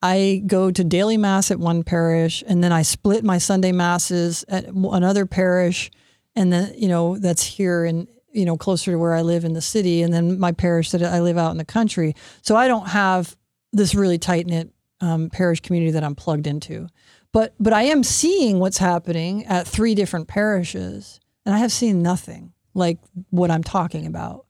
I 0.03 0.43
go 0.47 0.71
to 0.71 0.85
daily 0.85 1.17
mass 1.17 1.51
at 1.51 1.59
one 1.59 1.83
parish 1.83 2.45
and 2.47 2.63
then 2.63 2.73
I 2.73 2.83
split 2.83 3.25
my 3.25 3.39
Sunday 3.39 3.73
masses 3.73 4.45
at 4.49 4.67
another 4.67 5.27
parish 5.27 5.91
and 6.37 6.53
then 6.53 6.73
you 6.77 6.89
know 6.89 7.19
that's 7.19 7.43
here 7.43 7.85
and 7.85 8.07
you 8.33 8.45
know 8.45 8.57
closer 8.57 8.93
to 8.93 8.99
where 8.99 9.15
I 9.15 9.23
live 9.23 9.45
in 9.45 9.55
the 9.55 9.61
city 9.61 10.03
and 10.03 10.15
then 10.15 10.39
my 10.39 10.53
parish 10.53 10.93
that 10.93 11.03
I 11.03 11.21
live 11.21 11.37
out 11.37 11.51
in 11.51 11.59
the 11.59 11.65
country. 11.65 12.15
So 12.43 12.55
I 12.55 12.69
don't 12.69 12.89
have 12.89 13.37
this 13.73 13.95
really 13.95 14.19
tight 14.19 14.47
knit 14.47 14.71
um, 15.01 15.31
parish 15.31 15.61
community 15.61 15.93
that 15.93 16.05
I'm 16.05 16.15
plugged 16.15 16.47
into. 16.47 16.89
But 17.33 17.55
but 17.61 17.73
I 17.73 17.83
am 17.83 18.03
seeing 18.03 18.59
what's 18.59 18.79
happening 18.79 19.45
at 19.47 19.67
three 19.67 19.95
different 19.95 20.29
parishes, 20.29 21.21
and 21.45 21.55
I 21.55 21.59
have 21.59 21.73
seen 21.73 22.03
nothing 22.03 22.53
like 22.75 22.99
what 23.31 23.51
I'm 23.51 23.63
talking 23.63 24.07
about. 24.07 24.47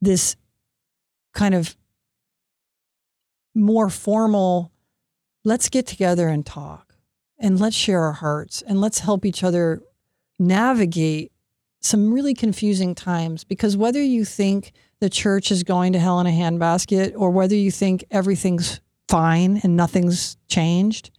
This 0.00 0.36
kind 1.32 1.54
of 1.54 1.74
more 3.54 3.88
formal, 3.88 4.72
let's 5.44 5.68
get 5.68 5.86
together 5.86 6.28
and 6.28 6.44
talk, 6.44 6.94
and 7.38 7.58
let's 7.58 7.76
share 7.76 8.02
our 8.02 8.12
hearts, 8.12 8.62
and 8.62 8.80
let's 8.80 8.98
help 8.98 9.24
each 9.24 9.42
other 9.42 9.82
navigate 10.38 11.32
some 11.80 12.12
really 12.12 12.34
confusing 12.34 12.94
times. 12.94 13.42
Because 13.42 13.76
whether 13.76 14.02
you 14.02 14.24
think 14.26 14.72
the 15.00 15.10
church 15.10 15.50
is 15.50 15.64
going 15.64 15.94
to 15.94 15.98
hell 15.98 16.20
in 16.20 16.26
a 16.26 16.30
handbasket, 16.30 17.14
or 17.16 17.30
whether 17.30 17.56
you 17.56 17.70
think 17.70 18.04
everything's 18.10 18.81
fine 19.12 19.60
and 19.62 19.76
nothing's 19.76 20.38
changed, 20.48 21.10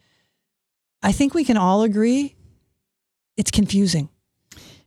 I 1.03 1.11
think 1.11 1.35
we 1.35 1.45
can 1.45 1.57
all 1.57 1.83
agree 1.83 2.35
it's 3.37 3.51
confusing. 3.51 4.09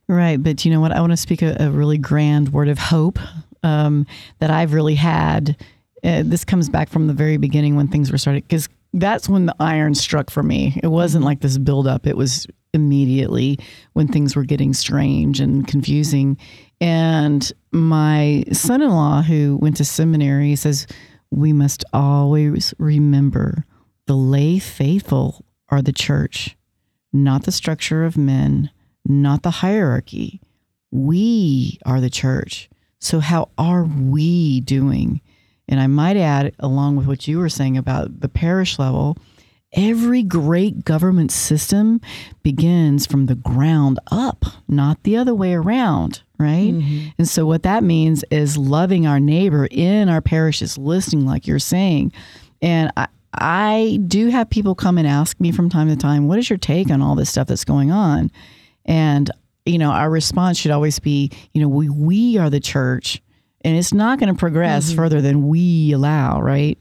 Right. 0.09 0.41
But 0.41 0.65
you 0.65 0.71
know 0.71 0.81
what? 0.81 0.91
I 0.91 0.99
want 0.99 1.13
to 1.13 1.17
speak 1.17 1.41
a, 1.41 1.55
a 1.57 1.69
really 1.69 1.97
grand 1.97 2.51
word 2.51 2.67
of 2.67 2.77
hope 2.77 3.17
um, 3.63 4.05
that 4.39 4.51
I've 4.51 4.73
really 4.73 4.95
had. 4.95 5.55
Uh, 6.03 6.23
this 6.25 6.43
comes 6.43 6.69
back 6.69 6.89
from 6.89 7.07
the 7.07 7.13
very 7.13 7.37
beginning 7.37 7.77
when 7.77 7.87
things 7.87 8.11
were 8.11 8.17
started, 8.17 8.43
because 8.43 8.67
that's 8.93 9.29
when 9.29 9.45
the 9.45 9.55
iron 9.59 9.95
struck 9.95 10.29
for 10.29 10.43
me. 10.43 10.77
It 10.83 10.87
wasn't 10.87 11.23
like 11.23 11.39
this 11.39 11.57
buildup, 11.57 12.07
it 12.07 12.17
was 12.17 12.45
immediately 12.73 13.57
when 13.93 14.07
things 14.07 14.35
were 14.35 14.43
getting 14.43 14.73
strange 14.73 15.39
and 15.39 15.65
confusing. 15.65 16.37
And 16.81 17.51
my 17.71 18.43
son 18.51 18.81
in 18.81 18.89
law, 18.89 19.21
who 19.21 19.57
went 19.61 19.77
to 19.77 19.85
seminary, 19.85 20.55
says, 20.55 20.87
we 21.31 21.53
must 21.53 21.83
always 21.93 22.73
remember 22.77 23.65
the 24.05 24.15
lay 24.15 24.59
faithful 24.59 25.45
are 25.69 25.81
the 25.81 25.91
church, 25.91 26.57
not 27.11 27.43
the 27.43 27.51
structure 27.51 28.05
of 28.05 28.17
men, 28.17 28.69
not 29.05 29.43
the 29.43 29.51
hierarchy. 29.51 30.41
We 30.91 31.79
are 31.85 31.99
the 31.99 32.09
church. 32.09 32.69
So, 32.99 33.19
how 33.19 33.49
are 33.57 33.83
we 33.83 34.61
doing? 34.61 35.21
And 35.67 35.79
I 35.79 35.87
might 35.87 36.17
add, 36.17 36.55
along 36.59 36.95
with 36.95 37.07
what 37.07 37.27
you 37.27 37.39
were 37.39 37.49
saying 37.49 37.77
about 37.77 38.21
the 38.21 38.29
parish 38.29 38.79
level, 38.79 39.17
every 39.73 40.23
great 40.23 40.85
government 40.85 41.31
system 41.31 41.99
begins 42.41 43.05
from 43.05 43.25
the 43.25 43.35
ground 43.35 43.99
up, 44.09 44.45
not 44.67 45.03
the 45.03 45.17
other 45.17 45.35
way 45.35 45.53
around 45.53 46.23
right? 46.39 46.73
Mm-hmm. 46.73 47.09
And 47.17 47.27
so 47.27 47.45
what 47.45 47.63
that 47.63 47.83
means 47.83 48.23
is 48.31 48.57
loving 48.57 49.07
our 49.07 49.19
neighbor 49.19 49.67
in 49.69 50.09
our 50.09 50.21
parishes, 50.21 50.77
listening 50.77 51.25
like 51.25 51.47
you're 51.47 51.59
saying. 51.59 52.11
And 52.61 52.91
I, 52.97 53.07
I 53.33 53.99
do 54.07 54.29
have 54.29 54.49
people 54.49 54.75
come 54.75 54.97
and 54.97 55.07
ask 55.07 55.39
me 55.39 55.51
from 55.51 55.69
time 55.69 55.87
to 55.89 55.95
time, 55.95 56.27
what 56.27 56.39
is 56.39 56.49
your 56.49 56.57
take 56.57 56.89
on 56.89 57.01
all 57.01 57.15
this 57.15 57.29
stuff 57.29 57.47
that's 57.47 57.65
going 57.65 57.91
on? 57.91 58.31
And 58.85 59.29
you 59.67 59.77
know, 59.77 59.91
our 59.91 60.09
response 60.09 60.57
should 60.57 60.71
always 60.71 60.97
be, 60.99 61.31
you 61.53 61.61
know, 61.61 61.67
we 61.67 61.89
we 61.89 62.37
are 62.37 62.49
the 62.49 62.59
church 62.59 63.21
and 63.61 63.77
it's 63.77 63.93
not 63.93 64.19
going 64.19 64.33
to 64.33 64.39
progress 64.39 64.87
mm-hmm. 64.87 64.97
further 64.97 65.21
than 65.21 65.47
we 65.47 65.91
allow, 65.91 66.41
right? 66.41 66.77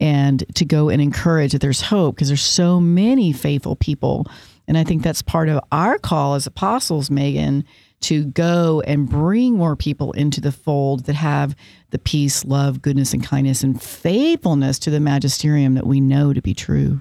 And 0.00 0.44
to 0.56 0.64
go 0.64 0.88
and 0.88 1.00
encourage 1.00 1.52
that 1.52 1.60
there's 1.60 1.80
hope 1.80 2.16
because 2.16 2.28
there's 2.28 2.42
so 2.42 2.80
many 2.80 3.32
faithful 3.32 3.76
people. 3.76 4.26
And 4.66 4.76
I 4.76 4.84
think 4.84 5.02
that's 5.02 5.22
part 5.22 5.48
of 5.48 5.62
our 5.70 5.98
call 5.98 6.34
as 6.34 6.46
apostles, 6.46 7.10
Megan, 7.10 7.64
to 8.00 8.24
go 8.24 8.82
and 8.86 9.08
bring 9.08 9.54
more 9.54 9.76
people 9.76 10.12
into 10.12 10.40
the 10.40 10.52
fold 10.52 11.06
that 11.06 11.14
have 11.14 11.56
the 11.90 11.98
peace, 11.98 12.44
love, 12.44 12.82
goodness, 12.82 13.14
and 13.14 13.24
kindness 13.24 13.62
and 13.62 13.80
faithfulness 13.80 14.78
to 14.80 14.90
the 14.90 15.00
magisterium 15.00 15.74
that 15.74 15.86
we 15.86 16.00
know 16.00 16.32
to 16.32 16.42
be 16.42 16.54
true. 16.54 17.00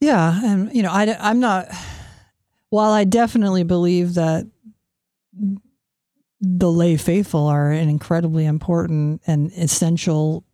Yeah. 0.00 0.40
And, 0.44 0.74
you 0.74 0.82
know, 0.82 0.90
I, 0.90 1.16
I'm 1.20 1.40
not, 1.40 1.68
while 2.70 2.90
I 2.90 3.04
definitely 3.04 3.62
believe 3.62 4.14
that 4.14 4.46
the 6.40 6.70
lay 6.70 6.96
faithful 6.96 7.46
are 7.46 7.70
an 7.70 7.88
incredibly 7.88 8.44
important 8.44 9.22
and 9.26 9.52
essential 9.52 10.44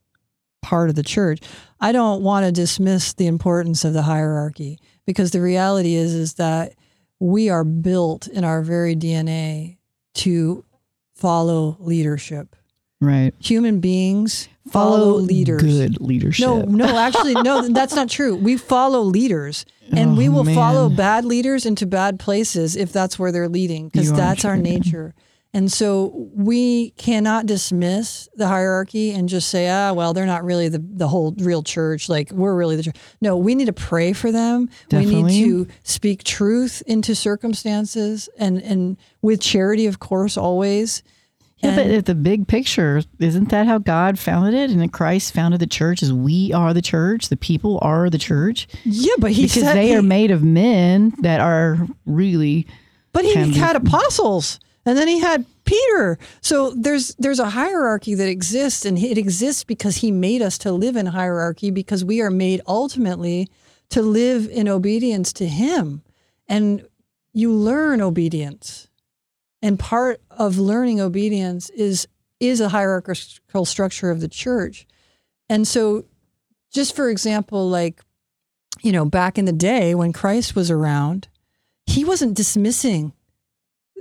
part 0.61 0.91
of 0.91 0.95
the 0.95 1.03
church, 1.03 1.41
I 1.81 1.93
don't 1.93 2.23
want 2.23 2.47
to 2.47 2.53
dismiss 2.53 3.15
the 3.15 3.27
importance 3.27 3.85
of 3.85 3.95
the 3.95 4.03
hierarchy 4.03 4.79
because 5.07 5.33
the 5.33 5.41
reality 5.41 5.95
is, 5.95 6.15
is 6.15 6.35
that 6.35 6.75
we 7.23 7.49
are 7.49 7.63
built 7.63 8.27
in 8.27 8.43
our 8.43 8.63
very 8.63 8.97
DNA 8.97 9.77
to 10.15 10.65
follow 11.15 11.77
leadership. 11.79 12.57
Right. 13.01 13.33
Human 13.39 13.79
beings 13.79 14.49
follow, 14.71 14.99
follow 14.99 15.15
leaders. 15.19 15.63
Good 15.63 16.01
leadership. 16.01 16.45
No, 16.45 16.63
no, 16.63 16.99
actually, 16.99 17.35
no, 17.35 17.69
that's 17.69 17.95
not 17.95 18.09
true. 18.09 18.35
We 18.35 18.57
follow 18.57 19.03
leaders 19.03 19.65
and 19.93 20.11
oh, 20.11 20.15
we 20.15 20.29
will 20.29 20.45
man. 20.45 20.55
follow 20.55 20.89
bad 20.89 21.25
leaders 21.25 21.65
into 21.65 21.87
bad 21.87 22.19
places 22.19 22.75
if 22.75 22.93
that's 22.93 23.19
where 23.19 23.31
they're 23.31 23.49
leading, 23.49 23.89
because 23.89 24.13
that's 24.13 24.45
our 24.45 24.57
nature. 24.57 25.15
And 25.55 25.71
so 25.71 26.31
we 26.35 26.91
cannot 26.93 27.45
dismiss 27.45 28.27
the 28.35 28.49
hierarchy 28.49 29.11
and 29.13 29.29
just 29.29 29.51
say, 29.51 29.69
ah, 29.69 29.93
well, 29.93 30.15
they're 30.15 30.25
not 30.25 30.45
really 30.45 30.69
the, 30.69 30.83
the 30.83 31.09
whole 31.09 31.35
real 31.39 31.63
church. 31.63 32.09
Like 32.09 32.31
we're 32.33 32.55
really 32.55 32.77
the 32.77 32.85
church. 32.85 32.97
No, 33.21 33.37
we 33.37 33.55
need 33.55 33.67
to 33.67 33.73
pray 33.75 34.15
for 34.15 34.33
them. 34.33 34.71
Definitely. 34.89 35.15
We 35.17 35.23
need 35.23 35.45
to 35.45 35.67
speak 35.83 36.25
truth 36.25 36.83
into 36.87 37.15
circumstances 37.15 38.31
and, 38.39 38.63
and 38.63 38.97
with 39.21 39.43
charity, 39.43 39.87
of 39.87 39.99
course, 39.99 40.39
always. 40.39 41.03
Yeah, 41.59 41.77
but 41.77 42.07
the 42.07 42.15
big 42.15 42.49
picture, 42.49 43.03
isn't 43.21 43.51
that 43.51 43.67
how 43.67 43.79
God 43.79 44.19
founded 44.19 44.55
it? 44.55 44.71
And 44.71 44.93
Christ 44.93 45.33
founded 45.33 45.61
the 45.61 45.67
church 45.69 46.03
as 46.03 46.13
we 46.13 46.53
are 46.53 46.75
the 46.75 46.83
church, 46.83 47.29
the 47.29 47.37
people 47.37 47.79
are 47.83 48.11
the 48.11 48.19
church. 48.19 48.67
Yeah, 48.85 49.15
but 49.19 49.31
he 49.31 49.43
because 49.43 49.63
they 49.63 49.89
he, 49.89 49.97
are 49.97 50.03
made 50.03 50.33
of 50.33 50.43
men 50.43 51.15
that 51.21 51.41
are 51.41 51.87
really. 52.05 52.67
But 53.13 53.25
he 53.25 53.53
had 53.53 53.77
apostles. 53.77 54.59
And 54.85 54.99
then 54.99 55.09
he 55.09 55.21
had 55.21 55.47
Peter. 55.65 56.19
So 56.41 56.71
there's 56.71 57.15
there's 57.17 57.39
a 57.39 57.51
hierarchy 57.51 58.15
that 58.15 58.29
exists 58.29 58.85
and 58.85 58.99
it 58.99 59.17
exists 59.17 59.65
because 59.65 59.97
he 59.97 60.11
made 60.11 60.43
us 60.43 60.59
to 60.59 60.73
live 60.73 60.97
in 60.97 61.07
hierarchy 61.07 61.71
because 61.71 62.05
we 62.05 62.21
are 62.21 62.31
made 62.31 62.61
ultimately 62.67 63.49
to 63.91 64.03
live 64.03 64.49
in 64.49 64.69
obedience 64.69 65.33
to 65.35 65.47
him. 65.47 66.03
And 66.49 66.87
you 67.33 67.53
learn 67.53 68.01
obedience. 68.01 68.89
And 69.61 69.79
part 69.79 70.21
of 70.31 70.59
learning 70.59 71.01
obedience 71.01 71.71
is 71.71 72.09
is 72.41 72.61
a 72.61 72.71
hierarchical 72.71 73.65
structure 73.65 74.11
of 74.11 74.21
the 74.21 74.29
church. 74.29 74.87
And 75.49 75.67
so 75.67 76.07
just 76.73 76.97
for 76.97 77.09
example 77.09 77.69
like 77.69 78.03
you 78.83 78.91
know 78.91 79.05
back 79.05 79.39
in 79.39 79.45
the 79.45 79.53
day 79.53 79.95
when 79.95 80.13
Christ 80.13 80.57
was 80.57 80.73
around, 80.73 81.29
he 81.87 82.05
wasn't 82.05 82.37
dismissing 82.37 83.13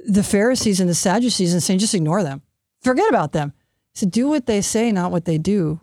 the 0.05 0.23
Pharisees 0.23 0.79
and 0.79 0.89
the 0.89 0.95
Sadducees 0.95 1.53
and 1.53 1.61
saying, 1.61 1.79
just 1.79 1.93
ignore 1.93 2.23
them, 2.23 2.41
forget 2.81 3.09
about 3.09 3.31
them. 3.31 3.53
So 3.93 4.07
do 4.07 4.27
what 4.27 4.45
they 4.45 4.61
say, 4.61 4.91
not 4.91 5.11
what 5.11 5.25
they 5.25 5.37
do. 5.37 5.81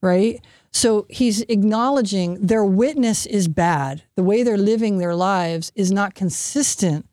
Right. 0.00 0.40
So 0.70 1.06
he's 1.08 1.40
acknowledging 1.42 2.46
their 2.46 2.64
witness 2.64 3.26
is 3.26 3.48
bad. 3.48 4.04
The 4.14 4.22
way 4.22 4.42
they're 4.42 4.56
living 4.56 4.98
their 4.98 5.14
lives 5.14 5.72
is 5.74 5.90
not 5.90 6.14
consistent 6.14 7.08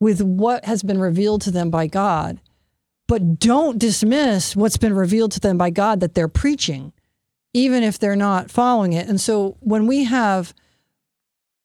with 0.00 0.22
what 0.22 0.64
has 0.64 0.82
been 0.82 0.98
revealed 0.98 1.42
to 1.42 1.50
them 1.50 1.70
by 1.70 1.88
God. 1.88 2.40
But 3.06 3.38
don't 3.38 3.78
dismiss 3.78 4.56
what's 4.56 4.78
been 4.78 4.94
revealed 4.94 5.32
to 5.32 5.40
them 5.40 5.58
by 5.58 5.68
God 5.68 6.00
that 6.00 6.14
they're 6.14 6.26
preaching, 6.26 6.94
even 7.52 7.82
if 7.82 7.98
they're 7.98 8.16
not 8.16 8.50
following 8.50 8.94
it. 8.94 9.08
And 9.08 9.20
so 9.20 9.58
when 9.60 9.86
we 9.86 10.04
have 10.04 10.54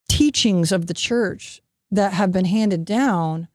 teachings 0.09 0.73
of 0.73 0.87
the 0.87 0.93
church 0.93 1.61
that 1.91 2.11
have 2.11 2.33
been 2.33 2.45
handed 2.45 2.83
down, 2.83 3.47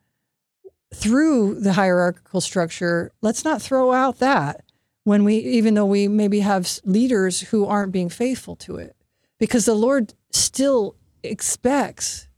through 0.94 1.60
the 1.60 1.72
hierarchical 1.72 2.40
structure, 2.40 3.12
let's 3.22 3.44
not 3.44 3.62
throw 3.62 3.92
out 3.92 4.18
that 4.18 4.64
when 5.04 5.24
we, 5.24 5.36
even 5.36 5.74
though 5.74 5.86
we 5.86 6.08
maybe 6.08 6.40
have 6.40 6.68
leaders 6.84 7.40
who 7.40 7.66
aren't 7.66 7.92
being 7.92 8.08
faithful 8.08 8.56
to 8.56 8.76
it, 8.76 8.94
because 9.38 9.64
the 9.64 9.74
Lord 9.74 10.14
still 10.30 10.96
expects 11.22 12.28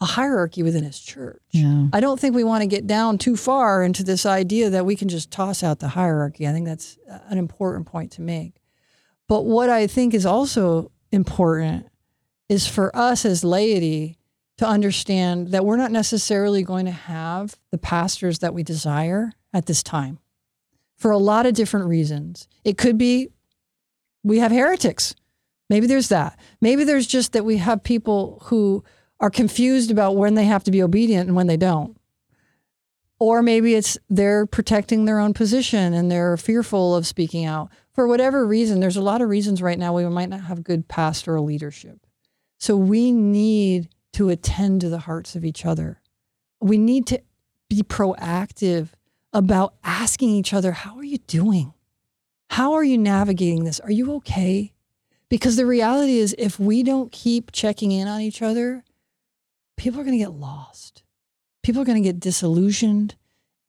a 0.00 0.06
hierarchy 0.06 0.62
within 0.62 0.84
his 0.84 1.00
church. 1.00 1.42
Yeah. 1.50 1.88
I 1.92 2.00
don't 2.00 2.20
think 2.20 2.34
we 2.34 2.44
want 2.44 2.62
to 2.62 2.68
get 2.68 2.86
down 2.86 3.18
too 3.18 3.36
far 3.36 3.82
into 3.82 4.04
this 4.04 4.24
idea 4.24 4.70
that 4.70 4.86
we 4.86 4.94
can 4.94 5.08
just 5.08 5.30
toss 5.30 5.62
out 5.62 5.80
the 5.80 5.88
hierarchy. 5.88 6.46
I 6.46 6.52
think 6.52 6.66
that's 6.66 6.98
uh, 7.10 7.18
an 7.28 7.38
important 7.38 7.86
point 7.86 8.12
to 8.12 8.22
make. 8.22 8.62
But 9.26 9.44
what 9.44 9.68
I 9.68 9.86
think 9.86 10.14
is 10.14 10.24
also 10.24 10.92
important 11.10 11.86
is 12.48 12.66
for 12.66 12.94
us 12.96 13.24
as 13.24 13.42
laity 13.44 14.17
to 14.58 14.66
understand 14.66 15.48
that 15.48 15.64
we're 15.64 15.76
not 15.76 15.92
necessarily 15.92 16.62
going 16.62 16.84
to 16.84 16.92
have 16.92 17.56
the 17.70 17.78
pastors 17.78 18.40
that 18.40 18.54
we 18.54 18.62
desire 18.62 19.32
at 19.52 19.66
this 19.66 19.82
time 19.82 20.18
for 20.96 21.10
a 21.10 21.18
lot 21.18 21.46
of 21.46 21.54
different 21.54 21.86
reasons. 21.86 22.48
It 22.64 22.76
could 22.76 22.98
be 22.98 23.28
we 24.22 24.38
have 24.38 24.52
heretics. 24.52 25.14
Maybe 25.70 25.86
there's 25.86 26.08
that. 26.08 26.38
Maybe 26.60 26.84
there's 26.84 27.06
just 27.06 27.32
that 27.32 27.44
we 27.44 27.58
have 27.58 27.82
people 27.84 28.42
who 28.46 28.82
are 29.20 29.30
confused 29.30 29.90
about 29.90 30.16
when 30.16 30.34
they 30.34 30.44
have 30.44 30.64
to 30.64 30.70
be 30.70 30.82
obedient 30.82 31.28
and 31.28 31.36
when 31.36 31.46
they 31.46 31.56
don't. 31.56 31.96
Or 33.20 33.42
maybe 33.42 33.74
it's 33.74 33.98
they're 34.08 34.46
protecting 34.46 35.04
their 35.04 35.18
own 35.18 35.34
position 35.34 35.92
and 35.92 36.10
they're 36.10 36.36
fearful 36.36 36.94
of 36.94 37.06
speaking 37.06 37.44
out. 37.44 37.70
For 37.92 38.06
whatever 38.06 38.46
reason, 38.46 38.80
there's 38.80 38.96
a 38.96 39.02
lot 39.02 39.20
of 39.20 39.28
reasons 39.28 39.60
right 39.60 39.78
now 39.78 39.92
we 39.92 40.04
might 40.06 40.28
not 40.28 40.42
have 40.42 40.62
good 40.62 40.88
pastoral 40.88 41.44
leadership. 41.44 41.98
So 42.58 42.76
we 42.76 43.12
need 43.12 43.88
to 44.18 44.30
attend 44.30 44.80
to 44.80 44.88
the 44.88 44.98
hearts 44.98 45.36
of 45.36 45.44
each 45.44 45.64
other. 45.64 46.00
We 46.60 46.76
need 46.76 47.06
to 47.06 47.22
be 47.70 47.84
proactive 47.84 48.88
about 49.32 49.74
asking 49.84 50.30
each 50.30 50.52
other, 50.52 50.72
How 50.72 50.96
are 50.96 51.04
you 51.04 51.18
doing? 51.18 51.72
How 52.50 52.72
are 52.72 52.82
you 52.82 52.98
navigating 52.98 53.62
this? 53.62 53.78
Are 53.78 53.92
you 53.92 54.12
okay? 54.14 54.72
Because 55.28 55.54
the 55.54 55.66
reality 55.66 56.18
is, 56.18 56.34
if 56.36 56.58
we 56.58 56.82
don't 56.82 57.12
keep 57.12 57.52
checking 57.52 57.92
in 57.92 58.08
on 58.08 58.20
each 58.20 58.42
other, 58.42 58.82
people 59.76 60.00
are 60.00 60.04
going 60.04 60.18
to 60.18 60.24
get 60.24 60.32
lost. 60.32 61.04
People 61.62 61.82
are 61.82 61.84
going 61.84 62.02
to 62.02 62.08
get 62.08 62.18
disillusioned 62.18 63.14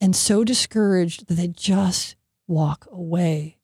and 0.02 0.16
so 0.16 0.44
discouraged 0.44 1.28
that 1.28 1.36
they 1.36 1.50
just 1.50 2.16
walk 2.48 2.88
away. 2.92 3.60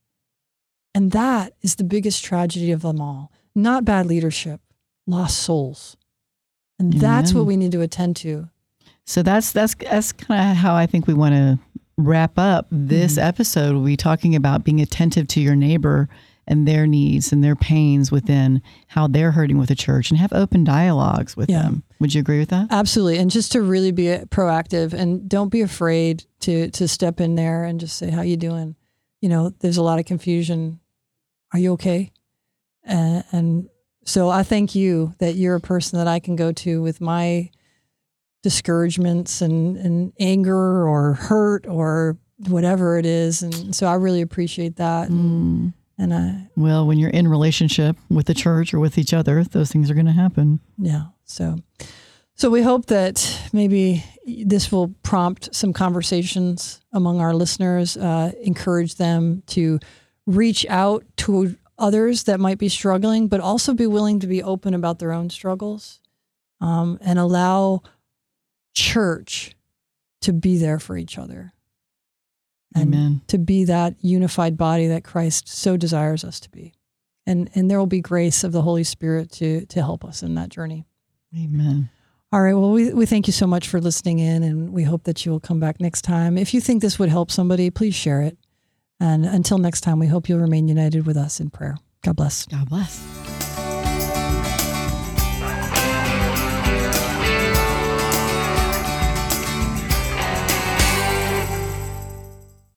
And 0.93 1.13
that 1.13 1.54
is 1.63 1.78
the 1.78 1.84
biggest 1.84 2.24
tragedy 2.24 2.71
of 2.71 2.84
them 2.84 3.02
all. 3.02 3.32
Not 3.56 3.86
bad 3.86 4.06
leadership, 4.06 4.62
lost 5.08 5.38
souls. 5.39 5.98
And 6.80 6.94
Amen. 6.94 7.02
that's 7.02 7.34
what 7.34 7.46
we 7.46 7.58
need 7.58 7.72
to 7.72 7.82
attend 7.82 8.16
to. 8.18 8.50
So 9.06 9.22
that's 9.22 9.52
that's 9.52 9.76
that's 9.76 10.12
kind 10.12 10.52
of 10.52 10.58
how 10.58 10.76
I 10.76 10.88
think 10.88 11.08
we 11.08 11.14
want 11.14 11.36
to 11.36 11.60
wrap 11.98 12.38
up 12.38 12.68
this 12.72 13.14
mm-hmm. 13.14 13.28
episode. 13.28 13.74
We'll 13.74 13.86
be 13.86 13.98
talking 13.98 14.36
about 14.36 14.64
being 14.64 14.82
attentive 14.82 15.28
to 15.30 15.42
your 15.42 15.56
neighbor 15.56 16.10
and 16.48 16.68
their 16.68 16.86
needs 16.86 17.32
and 17.32 17.44
their 17.44 17.56
pains 17.56 18.12
within 18.12 18.62
how 18.88 19.08
they're 19.08 19.32
hurting 19.32 19.58
with 19.58 19.70
the 19.70 19.76
church 19.76 20.12
and 20.12 20.20
have 20.20 20.32
open 20.34 20.64
dialogues 20.64 21.36
with 21.36 21.50
yeah. 21.50 21.64
them. 21.64 21.84
Would 22.00 22.14
you 22.14 22.20
agree 22.20 22.40
with 22.40 22.50
that? 22.50 22.68
Absolutely. 22.70 23.18
And 23.18 23.32
just 23.32 23.52
to 23.54 23.62
really 23.62 23.92
be 23.92 24.06
proactive 24.30 24.94
and 24.94 25.28
don't 25.28 25.50
be 25.50 25.62
afraid 25.62 26.26
to 26.42 26.70
to 26.72 26.88
step 26.88 27.20
in 27.20 27.36
there 27.36 27.64
and 27.64 27.80
just 27.80 27.98
say, 27.98 28.10
How 28.10 28.22
you 28.22 28.38
doing? 28.38 28.76
You 29.22 29.30
know, 29.30 29.50
there's 29.60 29.78
a 29.78 29.84
lot 29.84 30.00
of 30.00 30.06
confusion. 30.06 30.80
Are 31.54 31.60
you 31.60 31.74
okay? 31.74 32.12
And, 32.84 33.24
and 33.32 33.70
so 34.06 34.30
I 34.30 34.44
thank 34.44 34.76
you 34.76 35.13
that 35.18 35.36
you're 35.36 35.56
a 35.56 35.62
person 35.62 35.98
that 35.98 36.08
I 36.08 36.20
can 36.20 36.36
go 36.36 36.52
to 36.52 36.82
with 36.82 37.02
my 37.02 37.50
discouragements 38.44 39.41
and, 39.41 39.76
and 39.78 40.13
anger 40.20 40.88
or 40.88 41.13
hurt 41.13 41.65
or 41.68 42.15
whatever 42.48 43.00
it 43.00 43.06
is. 43.06 43.41
And 43.41 43.76
so 43.76 43.88
I 43.88 43.96
really 43.96 44.22
appreciate 44.22 44.76
that. 44.76 45.10
Mm. 45.10 45.74
And 45.98 46.13
I 46.13 46.48
well, 46.56 46.86
when 46.86 47.00
you're 47.00 47.10
in 47.10 47.28
relationship 47.28 47.96
with 48.10 48.28
the 48.28 48.34
church 48.34 48.74
or 48.74 48.80
with 48.80 48.98
each 48.98 49.13
other, 49.13 49.44
those 49.44 49.72
things 49.72 49.89
are 49.89 49.96
going 49.96 50.06
to 50.06 50.12
happen. 50.12 50.60
Yeah. 50.78 51.06
So, 51.24 51.58
so 52.36 52.50
we 52.50 52.62
hope 52.62 52.88
that 52.88 53.50
maybe 53.54 54.04
this 54.26 54.72
will 54.72 54.89
prompt 55.02 55.56
some 55.56 55.74
conversations 55.74 56.82
among 56.94 57.22
our 57.22 57.34
listeners, 57.34 57.98
uh, 57.98 58.34
encourage 58.44 58.96
them 58.96 59.41
to 59.48 59.80
reach 60.28 60.65
out 60.70 61.06
to 61.18 61.56
others 61.78 62.24
that 62.24 62.40
might 62.40 62.58
be 62.58 62.70
struggling, 62.70 63.28
but 63.28 63.40
also 63.40 63.74
be 63.74 63.88
willing 63.88 64.20
to 64.20 64.28
be 64.28 64.42
open 64.42 64.74
about 64.74 65.00
their 65.00 65.12
own 65.12 65.30
struggles, 65.30 66.00
um, 66.62 66.98
and 67.02 67.20
allow 67.20 67.82
church 68.74 69.56
to 70.22 70.34
be 70.34 70.58
there 70.58 70.80
for 70.80 70.98
each 70.98 71.18
other. 71.18 71.54
Amen. 72.78 73.22
To 73.28 73.38
be 73.38 73.64
that 73.66 73.96
unified 74.02 74.58
body 74.58 74.88
that 74.88 75.04
Christ 75.04 75.48
so 75.48 75.78
desires 75.78 76.24
us 76.24 76.40
to 76.42 76.50
be. 76.50 76.74
And 77.26 77.50
and 77.56 77.72
there 77.72 77.80
will 77.80 77.88
be 77.88 78.02
grace 78.02 78.44
of 78.44 78.52
the 78.52 78.62
Holy 78.62 78.84
Spirit 78.84 79.32
to 79.34 79.66
to 79.68 79.82
help 79.82 80.04
us 80.04 80.22
in 80.22 80.36
that 80.36 80.50
journey. 80.50 80.86
Amen. 81.36 81.90
All 82.32 82.42
right. 82.42 82.54
Well, 82.54 82.72
we, 82.72 82.94
we 82.94 83.06
thank 83.06 83.28
you 83.28 83.34
so 83.34 83.48
much 83.48 83.68
for 83.68 83.80
listening 83.80 84.20
in, 84.20 84.44
and 84.44 84.74
we 84.74 84.84
hope 84.84 85.04
that 85.06 85.26
you 85.26 85.32
will 85.32 85.40
come 85.40 85.60
back 85.60 85.80
next 85.80 86.02
time. 86.02 86.38
If 86.38 86.54
you 86.54 86.60
think 86.60 86.82
this 86.82 87.00
would 87.00 87.10
help 87.10 87.32
somebody, 87.32 87.70
please 87.70 87.96
share 87.96 88.22
it. 88.22 88.38
And 88.99 89.25
until 89.25 89.58
next 89.58 89.81
time, 89.81 89.99
we 89.99 90.08
hope 90.08 90.29
you'll 90.29 90.39
remain 90.39 90.67
united 90.67 91.05
with 91.05 91.17
us 91.17 91.39
in 91.39 91.49
prayer. 91.49 91.77
God 92.03 92.15
bless. 92.15 92.45
God 92.45 92.69
bless. 92.69 93.44